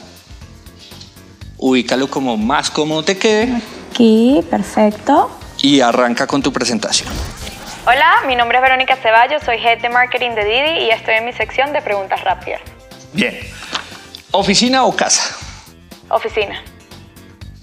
Ubícalo 1.58 2.10
como 2.10 2.38
más 2.38 2.70
cómodo 2.70 3.04
te 3.04 3.18
quede. 3.18 3.62
Aquí, 3.92 4.42
perfecto. 4.50 5.32
Y 5.62 5.82
arranca 5.82 6.28
con 6.28 6.42
tu 6.42 6.54
presentación. 6.54 7.10
Hola, 7.86 8.18
mi 8.28 8.36
nombre 8.36 8.58
es 8.58 8.62
Verónica 8.62 8.96
Ceballos, 8.98 9.42
soy 9.44 9.58
Head 9.58 9.82
de 9.82 9.90
Marketing 9.90 10.32
de 10.32 10.46
Didi 10.46 10.86
y 10.86 10.90
estoy 10.92 11.16
en 11.16 11.26
mi 11.26 11.34
sección 11.34 11.74
de 11.74 11.82
preguntas 11.82 12.24
rápidas. 12.24 12.62
Bien. 13.14 13.38
¿Oficina 14.32 14.86
o 14.86 14.96
casa? 14.96 15.36
Oficina. 16.10 16.62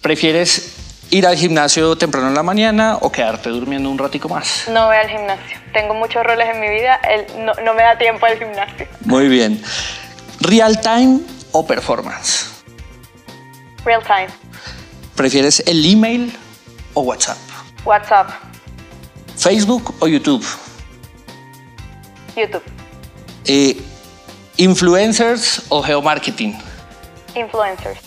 ¿Prefieres 0.03 0.76
ir 1.11 1.27
al 1.27 1.37
gimnasio 1.37 1.97
temprano 1.97 2.29
en 2.29 2.35
la 2.35 2.43
mañana 2.43 2.99
o 3.01 3.11
quedarte 3.11 3.51
durmiendo 3.51 3.91
un 3.91 3.99
ratico 3.99 4.29
más? 4.29 4.65
No 4.69 4.87
voy 4.87 4.97
al 4.97 5.09
gimnasio. 5.09 5.59
Tengo 5.73 5.95
muchos 5.95 6.25
roles 6.25 6.49
en 6.49 6.61
mi 6.61 6.69
vida, 6.69 7.01
no, 7.39 7.53
no 7.65 7.75
me 7.75 7.83
da 7.83 7.97
tiempo 7.99 8.27
al 8.27 8.39
gimnasio. 8.39 8.87
Muy 9.05 9.29
bien. 9.29 9.63
¿Real 10.41 10.81
time 10.81 11.21
o 11.53 11.67
performance? 11.67 12.47
Real 13.85 14.03
time. 14.03 14.29
¿Prefieres 15.15 15.61
el 15.67 15.85
email 15.85 16.33
o 16.95 17.03
WhatsApp? 17.03 17.39
WhatsApp. 17.85 18.31
¿Facebook 19.37 19.95
o 20.01 20.07
YouTube? 20.07 20.45
YouTube. 22.37 22.63
Eh, 23.45 23.81
¿Influencers 24.57 25.63
o 25.69 25.83
geomarketing? 25.83 26.59
Influencers. 27.35 27.99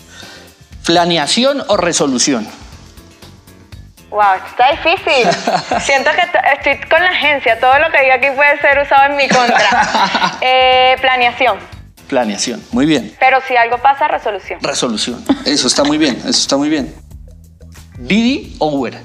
¿Planeación 0.84 1.62
o 1.68 1.76
resolución? 1.76 2.46
Wow, 4.10 4.22
está 4.44 4.72
difícil. 4.72 5.28
Siento 5.80 6.10
que 6.10 6.22
estoy 6.54 6.88
con 6.88 7.02
la 7.02 7.10
agencia. 7.10 7.58
Todo 7.60 7.78
lo 7.78 7.90
que 7.90 8.02
diga 8.02 8.14
aquí 8.14 8.26
puede 8.34 8.60
ser 8.60 8.78
usado 8.80 9.10
en 9.10 9.16
mi 9.16 9.28
contra. 9.28 9.58
Eh, 10.42 10.96
planeación. 11.00 11.58
Planeación, 12.08 12.62
muy 12.72 12.86
bien. 12.86 13.14
Pero 13.20 13.40
si 13.46 13.56
algo 13.56 13.78
pasa, 13.78 14.08
resolución. 14.08 14.58
Resolución. 14.62 15.24
Eso 15.44 15.68
está 15.68 15.84
muy 15.84 15.98
bien, 15.98 16.16
eso 16.20 16.30
está 16.30 16.56
muy 16.56 16.68
bien. 16.68 16.94
¿Didi 17.98 18.56
o 18.58 18.68
Uber? 18.68 18.98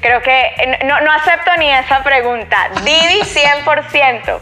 Creo 0.00 0.20
que 0.22 0.84
no, 0.84 1.00
no 1.00 1.12
acepto 1.12 1.50
ni 1.58 1.70
esa 1.70 2.02
pregunta. 2.02 2.68
Didi 2.84 3.20
100%. 3.64 4.38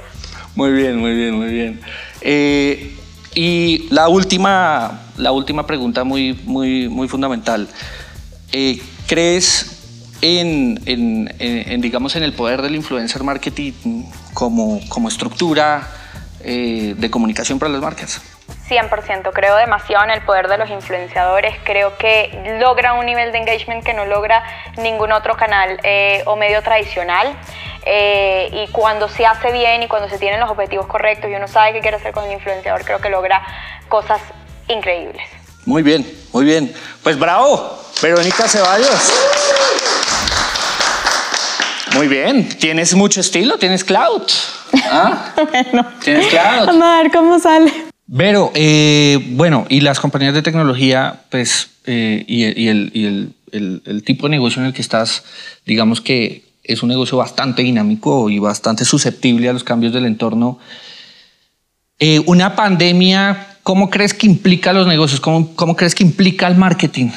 Muy 0.56 0.72
bien, 0.72 0.96
muy 0.96 1.14
bien, 1.14 1.34
muy 1.34 1.52
bien. 1.52 1.80
Eh, 2.20 2.96
y 3.34 3.86
la 3.90 4.08
última, 4.08 5.02
la 5.16 5.32
última 5.32 5.66
pregunta 5.66 6.04
muy, 6.04 6.32
muy, 6.44 6.88
muy 6.88 7.06
fundamental. 7.06 7.68
Eh, 8.52 8.80
¿Crees 9.06 9.74
en, 10.22 11.80
digamos, 11.80 12.16
en 12.16 12.22
el 12.22 12.32
poder 12.32 12.62
del 12.62 12.74
influencer 12.74 13.22
marketing 13.22 13.72
como, 14.32 14.80
como 14.88 15.08
estructura 15.08 15.88
eh, 16.40 16.94
de 16.96 17.10
comunicación 17.10 17.58
para 17.58 17.72
las 17.72 17.82
marcas? 17.82 18.22
100%, 18.68 19.30
creo 19.32 19.56
demasiado 19.56 20.04
en 20.04 20.10
el 20.10 20.22
poder 20.22 20.48
de 20.48 20.56
los 20.56 20.70
influenciadores, 20.70 21.54
creo 21.64 21.98
que 21.98 22.58
logra 22.60 22.94
un 22.94 23.04
nivel 23.04 23.30
de 23.30 23.38
engagement 23.38 23.84
que 23.84 23.92
no 23.92 24.06
logra 24.06 24.42
ningún 24.78 25.12
otro 25.12 25.36
canal 25.36 25.78
eh, 25.82 26.22
o 26.26 26.36
medio 26.36 26.62
tradicional 26.62 27.36
eh, 27.84 28.48
y 28.52 28.72
cuando 28.72 29.08
se 29.08 29.26
hace 29.26 29.52
bien 29.52 29.82
y 29.82 29.88
cuando 29.88 30.08
se 30.08 30.18
tienen 30.18 30.40
los 30.40 30.50
objetivos 30.50 30.86
correctos 30.86 31.30
y 31.30 31.34
uno 31.34 31.46
sabe 31.46 31.74
qué 31.74 31.80
quiere 31.80 31.98
hacer 31.98 32.12
con 32.12 32.24
el 32.24 32.32
influenciador, 32.32 32.84
creo 32.84 33.00
que 33.00 33.10
logra 33.10 33.42
cosas 33.88 34.20
increíbles. 34.68 35.22
Muy 35.66 35.82
bien, 35.82 36.06
muy 36.32 36.44
bien. 36.44 36.74
Pues 37.02 37.18
bravo, 37.18 37.83
Verónica 38.04 38.46
Ceballos. 38.46 39.12
Muy 41.94 42.06
bien, 42.06 42.46
tienes 42.58 42.94
mucho 42.94 43.22
estilo, 43.22 43.56
tienes 43.56 43.82
cloud. 43.82 44.24
¿Ah? 44.90 45.32
bueno, 45.50 45.86
tienes 46.04 46.26
cloud. 46.26 46.66
Vamos 46.66 46.82
a 46.82 47.02
ver 47.02 47.10
cómo 47.10 47.38
sale. 47.38 47.72
Vero, 48.06 48.52
eh, 48.54 49.24
bueno, 49.30 49.64
y 49.70 49.80
las 49.80 50.00
compañías 50.00 50.34
de 50.34 50.42
tecnología, 50.42 51.22
pues, 51.30 51.70
eh, 51.86 52.22
y, 52.28 52.42
el, 52.44 52.90
y 52.92 53.06
el, 53.06 53.82
el, 53.86 54.02
tipo 54.04 54.26
de 54.26 54.32
negocio 54.32 54.60
en 54.60 54.66
el 54.66 54.74
que 54.74 54.82
estás, 54.82 55.24
digamos 55.64 56.02
que 56.02 56.44
es 56.62 56.82
un 56.82 56.90
negocio 56.90 57.16
bastante 57.16 57.62
dinámico 57.62 58.28
y 58.28 58.38
bastante 58.38 58.84
susceptible 58.84 59.48
a 59.48 59.54
los 59.54 59.64
cambios 59.64 59.94
del 59.94 60.04
entorno. 60.04 60.58
Eh, 61.98 62.22
una 62.26 62.54
pandemia 62.54 63.48
¿Cómo 63.62 63.88
crees 63.88 64.12
que 64.12 64.26
implica 64.26 64.74
los 64.74 64.86
negocios? 64.86 65.20
¿Cómo, 65.20 65.56
cómo 65.56 65.74
crees 65.74 65.94
que 65.94 66.02
implica 66.02 66.46
el 66.46 66.54
marketing? 66.54 67.08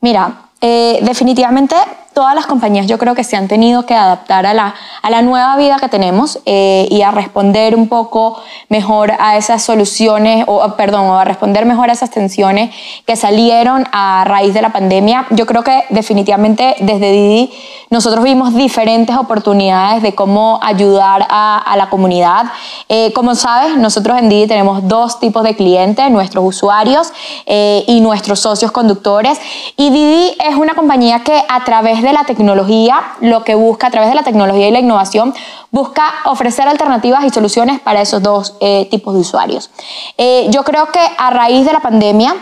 Mira, 0.00 0.48
eh, 0.60 0.98
definitivamente 1.02 1.76
todas 2.12 2.34
las 2.34 2.46
compañías 2.46 2.86
yo 2.86 2.98
creo 2.98 3.14
que 3.14 3.24
se 3.24 3.36
han 3.36 3.48
tenido 3.48 3.86
que 3.86 3.94
adaptar 3.94 4.46
a 4.46 4.54
la, 4.54 4.74
a 5.02 5.10
la 5.10 5.22
nueva 5.22 5.56
vida 5.56 5.78
que 5.78 5.88
tenemos 5.88 6.38
eh, 6.44 6.86
y 6.90 7.02
a 7.02 7.10
responder 7.10 7.76
un 7.76 7.88
poco 7.88 8.40
mejor 8.68 9.12
a 9.18 9.36
esas 9.36 9.62
soluciones, 9.62 10.44
o 10.46 10.76
perdón, 10.76 11.06
o 11.06 11.18
a 11.18 11.24
responder 11.24 11.66
mejor 11.66 11.90
a 11.90 11.92
esas 11.92 12.10
tensiones 12.10 12.74
que 13.06 13.16
salieron 13.16 13.86
a 13.92 14.24
raíz 14.26 14.54
de 14.54 14.62
la 14.62 14.70
pandemia. 14.70 15.26
Yo 15.30 15.46
creo 15.46 15.62
que 15.62 15.84
definitivamente 15.90 16.76
desde 16.80 17.12
Didi 17.12 17.52
nosotros 17.90 18.24
vimos 18.24 18.54
diferentes 18.54 19.16
oportunidades 19.16 20.02
de 20.02 20.14
cómo 20.14 20.60
ayudar 20.62 21.26
a, 21.28 21.58
a 21.58 21.76
la 21.76 21.90
comunidad. 21.90 22.46
Eh, 22.88 23.12
como 23.12 23.34
sabes, 23.34 23.76
nosotros 23.76 24.18
en 24.18 24.28
Didi 24.28 24.46
tenemos 24.46 24.86
dos 24.86 25.18
tipos 25.20 25.42
de 25.42 25.56
clientes, 25.56 26.10
nuestros 26.10 26.44
usuarios 26.44 27.12
eh, 27.46 27.84
y 27.86 28.00
nuestros 28.00 28.40
socios 28.40 28.72
conductores. 28.72 29.40
Y 29.76 29.90
Didi 29.90 30.36
es 30.38 30.54
una 30.56 30.74
compañía 30.74 31.20
que 31.24 31.42
a 31.48 31.64
través 31.64 31.99
de 32.02 32.12
la 32.12 32.24
tecnología, 32.24 33.00
lo 33.20 33.44
que 33.44 33.54
busca, 33.54 33.88
a 33.88 33.90
través 33.90 34.08
de 34.10 34.14
la 34.14 34.22
tecnología 34.22 34.68
y 34.68 34.70
la 34.70 34.80
innovación, 34.80 35.34
busca 35.70 36.04
ofrecer 36.24 36.68
alternativas 36.68 37.24
y 37.24 37.30
soluciones 37.30 37.80
para 37.80 38.00
esos 38.00 38.22
dos 38.22 38.56
eh, 38.60 38.88
tipos 38.90 39.14
de 39.14 39.20
usuarios. 39.20 39.70
yo 40.50 40.64
creo 40.64 40.86
que 40.86 41.00
a 41.18 41.30
raíz 41.30 41.64
de 41.64 41.72
la 41.72 41.80
pandemia, 41.80 42.34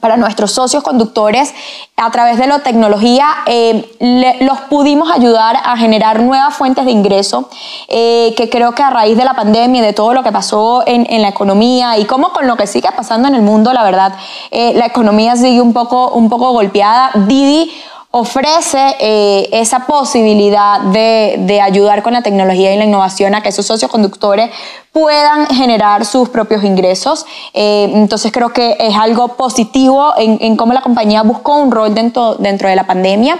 para 0.00 0.16
nuestros 0.16 0.52
socios 0.52 0.82
conductores 0.82 1.54
a 1.96 2.10
través 2.10 2.38
de 2.38 2.46
la 2.46 2.58
tecnología, 2.58 3.26
eh, 3.46 4.36
los 4.40 4.60
pudimos 4.62 5.10
ayudar 5.10 5.56
a 5.56 5.76
generar 5.76 6.20
nuevas 6.20 6.54
fuentes 6.54 6.84
de 6.84 6.90
ingreso, 6.90 7.48
eh, 7.88 8.34
que 8.36 8.50
creo 8.50 8.72
que 8.72 8.82
a 8.82 8.90
raíz 8.90 9.16
de 9.16 9.24
la 9.24 9.34
pandemia 9.34 9.80
y 9.80 9.84
de 9.84 9.92
todo 9.92 10.12
lo 10.12 10.22
que 10.22 10.32
pasó 10.32 10.84
en, 10.86 11.06
en, 11.08 11.22
la 11.22 11.28
economía 11.28 11.96
y 11.98 12.04
como 12.04 12.32
con 12.32 12.46
lo 12.46 12.56
que 12.56 12.66
sigue 12.66 12.88
pasando 12.94 13.28
en 13.28 13.34
el 13.34 13.42
mundo, 13.42 13.72
la 13.72 13.82
verdad, 13.82 14.14
eh, 14.50 14.74
la 14.74 14.86
economía 14.86 15.34
sigue 15.36 15.60
un 15.60 15.72
poco, 15.72 16.10
un 16.10 16.28
poco 16.28 16.52
golpeada. 16.52 17.10
Didi 17.14 17.72
ofrece 18.18 18.96
eh, 18.98 19.48
esa 19.52 19.80
posibilidad 19.80 20.80
de, 20.80 21.60
ayudar 21.60 22.02
con 22.02 22.14
la 22.14 22.22
tecnología 22.22 22.72
y 22.74 22.78
la 22.78 22.84
innovación 22.84 23.34
a 23.34 23.42
que 23.42 23.50
esos 23.50 23.66
socios 23.66 23.90
conductores 23.90 24.50
puedan 24.90 25.46
generar 25.48 26.06
sus 26.06 26.30
propios 26.30 26.64
ingresos. 26.64 27.26
Eh, 27.52 27.90
entonces 27.92 28.32
creo 28.32 28.54
que 28.54 28.76
es 28.80 28.96
algo 28.96 29.36
positivo 29.36 30.14
en, 30.16 30.38
en, 30.40 30.56
cómo 30.56 30.72
la 30.72 30.80
compañía 30.80 31.22
buscó 31.22 31.56
un 31.56 31.70
rol 31.70 31.94
dentro, 31.94 32.36
dentro 32.36 32.70
de 32.70 32.76
la 32.76 32.86
pandemia. 32.86 33.38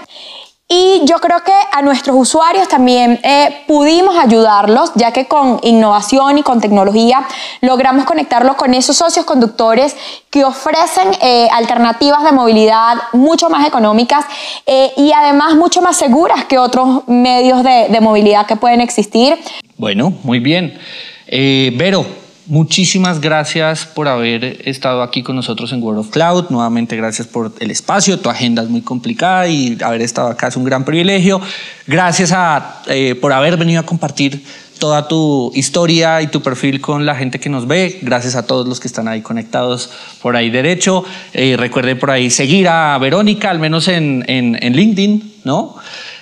Y 0.69 1.03
yo 1.05 1.19
creo 1.19 1.45
que 1.45 1.53
a 1.73 1.81
nuestros 1.81 2.17
usuarios 2.19 2.67
también 2.67 3.21
eh, 3.23 3.63
pudimos 3.69 4.19
ayudarlos, 4.19 4.91
ya 4.97 5.13
que 5.13 5.27
con 5.27 5.61
innovación 5.63 6.39
y 6.39 6.43
con 6.43 6.61
tecnología 6.61 7.25
logramos 7.61 8.05
conectarlos 8.05 8.57
con 8.57 8.75
esos 8.75 8.97
socios 8.97 9.25
conductores 9.27 9.97
que 10.29 10.45
ofrecen 10.45 11.13
eh, 11.23 11.47
alternativas 11.53 12.25
de 12.25 12.33
movilidad 12.33 12.97
mucho 13.13 13.49
más 13.49 13.65
económicas 13.65 14.25
eh, 14.67 14.91
y 14.97 15.13
además 15.13 15.55
mucho 15.55 15.83
más 15.83 15.97
seguras 15.97 16.47
que 16.47 16.59
otros 16.59 17.07
medios 17.07 17.63
de, 17.63 17.87
de 17.89 18.01
movilidad 18.01 18.45
que 18.47 18.57
pueden 18.57 18.81
existir. 18.81 19.39
Bueno, 19.77 20.13
muy 20.25 20.41
bien. 20.41 20.77
Vero, 21.29 22.05
Muchísimas 22.49 23.21
gracias 23.21 23.87
por 23.87 24.07
haber 24.07 24.69
estado 24.69 25.03
aquí 25.03 25.25
con 25.25 25.35
nosotros 25.35 25.73
en 25.73 25.83
World 25.83 26.01
of 26.01 26.11
Cloud. 26.11 26.47
Nuevamente, 26.51 26.95
gracias 26.95 27.27
por 27.27 27.53
el 27.59 27.73
espacio. 27.73 28.21
Tu 28.21 28.31
agenda 28.31 28.63
es 28.63 28.69
muy 28.69 28.83
complicada 28.83 29.49
y 29.49 29.77
haber 29.83 30.01
estado 30.03 30.29
acá 30.29 30.47
es 30.47 30.57
un 30.57 30.63
gran 30.63 30.85
privilegio. 30.85 31.41
Gracias 31.89 32.33
eh, 32.87 33.17
por 33.17 33.33
haber 33.33 33.57
venido 33.57 33.81
a 33.81 33.83
compartir 33.83 34.45
toda 34.79 35.09
tu 35.09 35.51
historia 35.55 36.23
y 36.23 36.29
tu 36.29 36.41
perfil 36.41 36.81
con 36.81 37.05
la 37.05 37.17
gente 37.17 37.41
que 37.41 37.49
nos 37.49 37.67
ve. 37.67 37.99
Gracias 38.03 38.37
a 38.37 38.47
todos 38.47 38.69
los 38.69 38.79
que 38.79 38.87
están 38.87 39.09
ahí 39.09 39.23
conectados 39.23 39.91
por 40.23 40.37
ahí 40.37 40.49
derecho. 40.49 41.05
Eh, 41.33 41.57
recuerden 41.59 41.99
por 41.99 42.13
ahí 42.13 42.31
seguir 42.31 42.69
a 42.69 42.97
Verónica, 42.99 43.51
al 43.51 43.59
menos 43.59 43.89
en, 43.89 44.25
en, 44.29 44.57
en 44.63 44.77
LinkedIn, 44.77 45.35
¿no? 45.43 45.77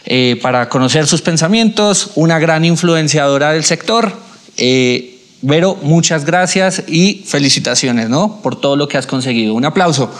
Eh, 0.07 0.39
para 0.41 0.69
conocer 0.69 1.07
sus 1.07 1.21
pensamientos, 1.21 2.13
una 2.15 2.39
gran 2.39 2.65
influenciadora 2.65 3.53
del 3.53 3.65
sector. 3.65 4.13
Eh, 4.57 5.14
Vero, 5.47 5.77
muchas 5.83 6.25
gracias 6.25 6.85
y 6.87 7.23
felicitaciones, 7.27 8.09
¿no? 8.09 8.41
Por 8.43 8.59
todo 8.59 8.77
lo 8.77 8.89
que 8.89 8.97
has 8.97 9.07
conseguido. 9.07 9.53
Un 9.53 9.67
aplauso. 9.67 10.11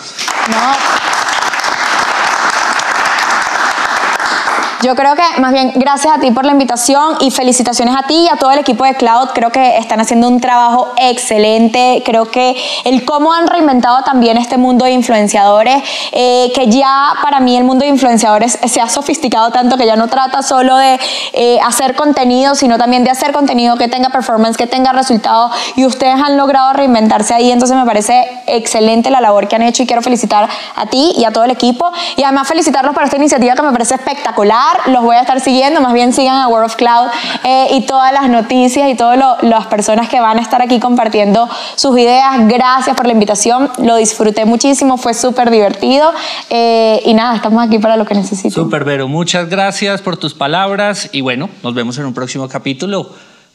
Yo 4.85 4.95
creo 4.95 5.15
que 5.15 5.41
más 5.41 5.55
bien 5.55 5.73
gracias 5.77 6.15
a 6.15 6.21
ti 6.21 6.31
por 6.31 6.45
la 6.45 6.53
invitación 6.53 7.17
y 7.21 7.31
felicitaciones 7.31 7.97
a 7.97 8.03
ti 8.03 8.27
y 8.27 8.29
a 8.29 8.37
todo 8.37 8.51
el 8.51 8.59
equipo 8.59 8.85
de 8.85 8.93
Cloud. 8.93 9.31
Creo 9.33 9.49
que 9.49 9.79
están 9.79 9.99
haciendo 9.99 10.29
un 10.29 10.43
trabajo 10.43 10.93
excelente. 10.99 12.03
Creo 12.05 12.31
que 12.31 12.55
el 12.85 13.07
cómo 13.07 13.33
han 13.33 13.47
reinventado 13.47 14.03
también 14.03 14.37
este 14.37 14.59
mundo 14.59 14.85
de 14.85 14.91
influenciadores, 14.91 15.83
eh, 16.13 16.53
que 16.55 16.67
ya 16.67 17.15
para 17.23 17.41
mí 17.41 17.57
el 17.57 17.65
mundo 17.65 17.87
de 17.87 17.93
influenciadores 17.93 18.59
se 18.63 18.79
ha 18.83 18.91
sofisticado 18.91 19.51
tanto 19.53 19.79
que 19.79 19.87
ya 19.87 19.97
no 19.97 20.09
trata 20.09 20.43
solo 20.43 20.77
de 20.77 21.01
eh, 21.33 21.59
hacer 21.65 21.97
contenido, 21.97 22.55
sino 22.55 22.77
también 22.77 23.05
de 23.05 23.11
hacer 23.11 23.33
contenido 23.33 23.79
que 23.79 23.89
tenga 23.89 24.11
performance, 24.11 24.59
que 24.59 24.67
tenga 24.67 24.93
resultados. 24.93 25.51
Y 25.77 25.87
ustedes 25.87 26.17
han 26.23 26.37
logrado 26.37 26.75
reinventarse 26.75 27.33
ahí. 27.33 27.51
Entonces 27.51 27.75
me 27.75 27.87
parece 27.87 28.27
excelente 28.47 29.09
la 29.09 29.23
labor 29.23 29.49
que 29.49 29.57
han 29.57 29.63
hecho 29.63 29.83
y 29.83 29.87
quiero 29.87 30.03
felicitar 30.03 30.47
a 30.77 30.87
ti 30.89 31.15
y 31.17 31.25
a 31.25 31.31
todo 31.31 31.45
el 31.45 31.53
equipo. 31.53 31.91
Y 32.17 32.23
además 32.23 32.47
felicitarlos 32.47 32.93
por 32.93 33.05
esta 33.05 33.17
iniciativa 33.17 33.55
que 33.55 33.63
me 33.63 33.73
parece 33.73 33.95
espectacular 33.95 34.74
los 34.87 35.03
voy 35.03 35.17
a 35.17 35.21
estar 35.21 35.41
siguiendo, 35.41 35.81
más 35.81 35.93
bien 35.93 36.13
sigan 36.13 36.37
a 36.37 36.49
World 36.49 36.67
of 36.67 36.77
Cloud 36.77 37.09
eh, 37.45 37.69
y 37.73 37.87
todas 37.87 38.13
las 38.13 38.29
noticias 38.29 38.89
y 38.89 38.95
todas 38.95 39.19
las 39.43 39.67
personas 39.67 40.09
que 40.09 40.21
van 40.21 40.39
a 40.39 40.43
estar 40.43 40.63
aquí 40.63 40.81
compartiendo 40.81 41.49
sus 41.77 41.99
ideas. 41.99 42.47
Gracias 42.49 42.97
por 42.97 43.07
la 43.07 43.13
invitación, 43.13 43.71
lo 43.79 43.97
disfruté 43.97 44.45
muchísimo, 44.45 44.97
fue 44.97 45.15
súper 45.15 45.51
divertido 45.51 46.13
eh, 46.51 47.03
y 47.05 47.15
nada, 47.15 47.37
estamos 47.37 47.65
aquí 47.65 47.79
para 47.79 47.97
lo 47.97 48.05
que 48.05 48.15
necesiten. 48.15 48.51
Súper, 48.51 48.85
Vero, 48.85 49.09
muchas 49.09 49.49
gracias 49.49 50.03
por 50.03 50.17
tus 50.17 50.35
palabras 50.35 51.09
y 51.13 51.21
bueno, 51.21 51.49
nos 51.63 51.75
vemos 51.75 51.99
en 51.99 52.07
un 52.07 52.15
próximo 52.15 52.49
capítulo. 52.49 53.11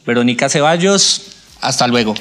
Verónica 0.06 0.48
Ceballos, 0.48 1.22
hasta 1.60 1.86
luego. 1.86 2.14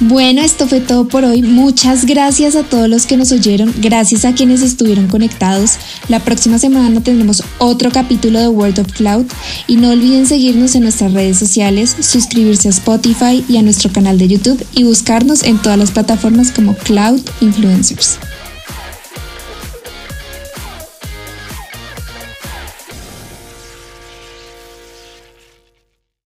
Bueno, 0.00 0.40
esto 0.40 0.66
fue 0.66 0.80
todo 0.80 1.06
por 1.06 1.24
hoy. 1.24 1.42
Muchas 1.42 2.06
gracias 2.06 2.56
a 2.56 2.62
todos 2.62 2.88
los 2.88 3.06
que 3.06 3.16
nos 3.16 3.30
oyeron, 3.30 3.72
gracias 3.78 4.24
a 4.24 4.32
quienes 4.32 4.62
estuvieron 4.62 5.06
conectados. 5.06 5.72
La 6.08 6.18
próxima 6.18 6.58
semana 6.58 7.00
tendremos 7.02 7.42
otro 7.58 7.90
capítulo 7.90 8.40
de 8.40 8.48
World 8.48 8.80
of 8.80 8.92
Cloud 8.92 9.26
y 9.66 9.76
no 9.76 9.90
olviden 9.90 10.26
seguirnos 10.26 10.74
en 10.74 10.84
nuestras 10.84 11.12
redes 11.12 11.38
sociales, 11.38 11.94
suscribirse 12.00 12.68
a 12.68 12.72
Spotify 12.72 13.44
y 13.48 13.58
a 13.58 13.62
nuestro 13.62 13.92
canal 13.92 14.18
de 14.18 14.28
YouTube 14.28 14.64
y 14.72 14.84
buscarnos 14.84 15.42
en 15.44 15.58
todas 15.58 15.78
las 15.78 15.90
plataformas 15.90 16.50
como 16.50 16.74
Cloud 16.74 17.20
Influencers. 17.40 18.18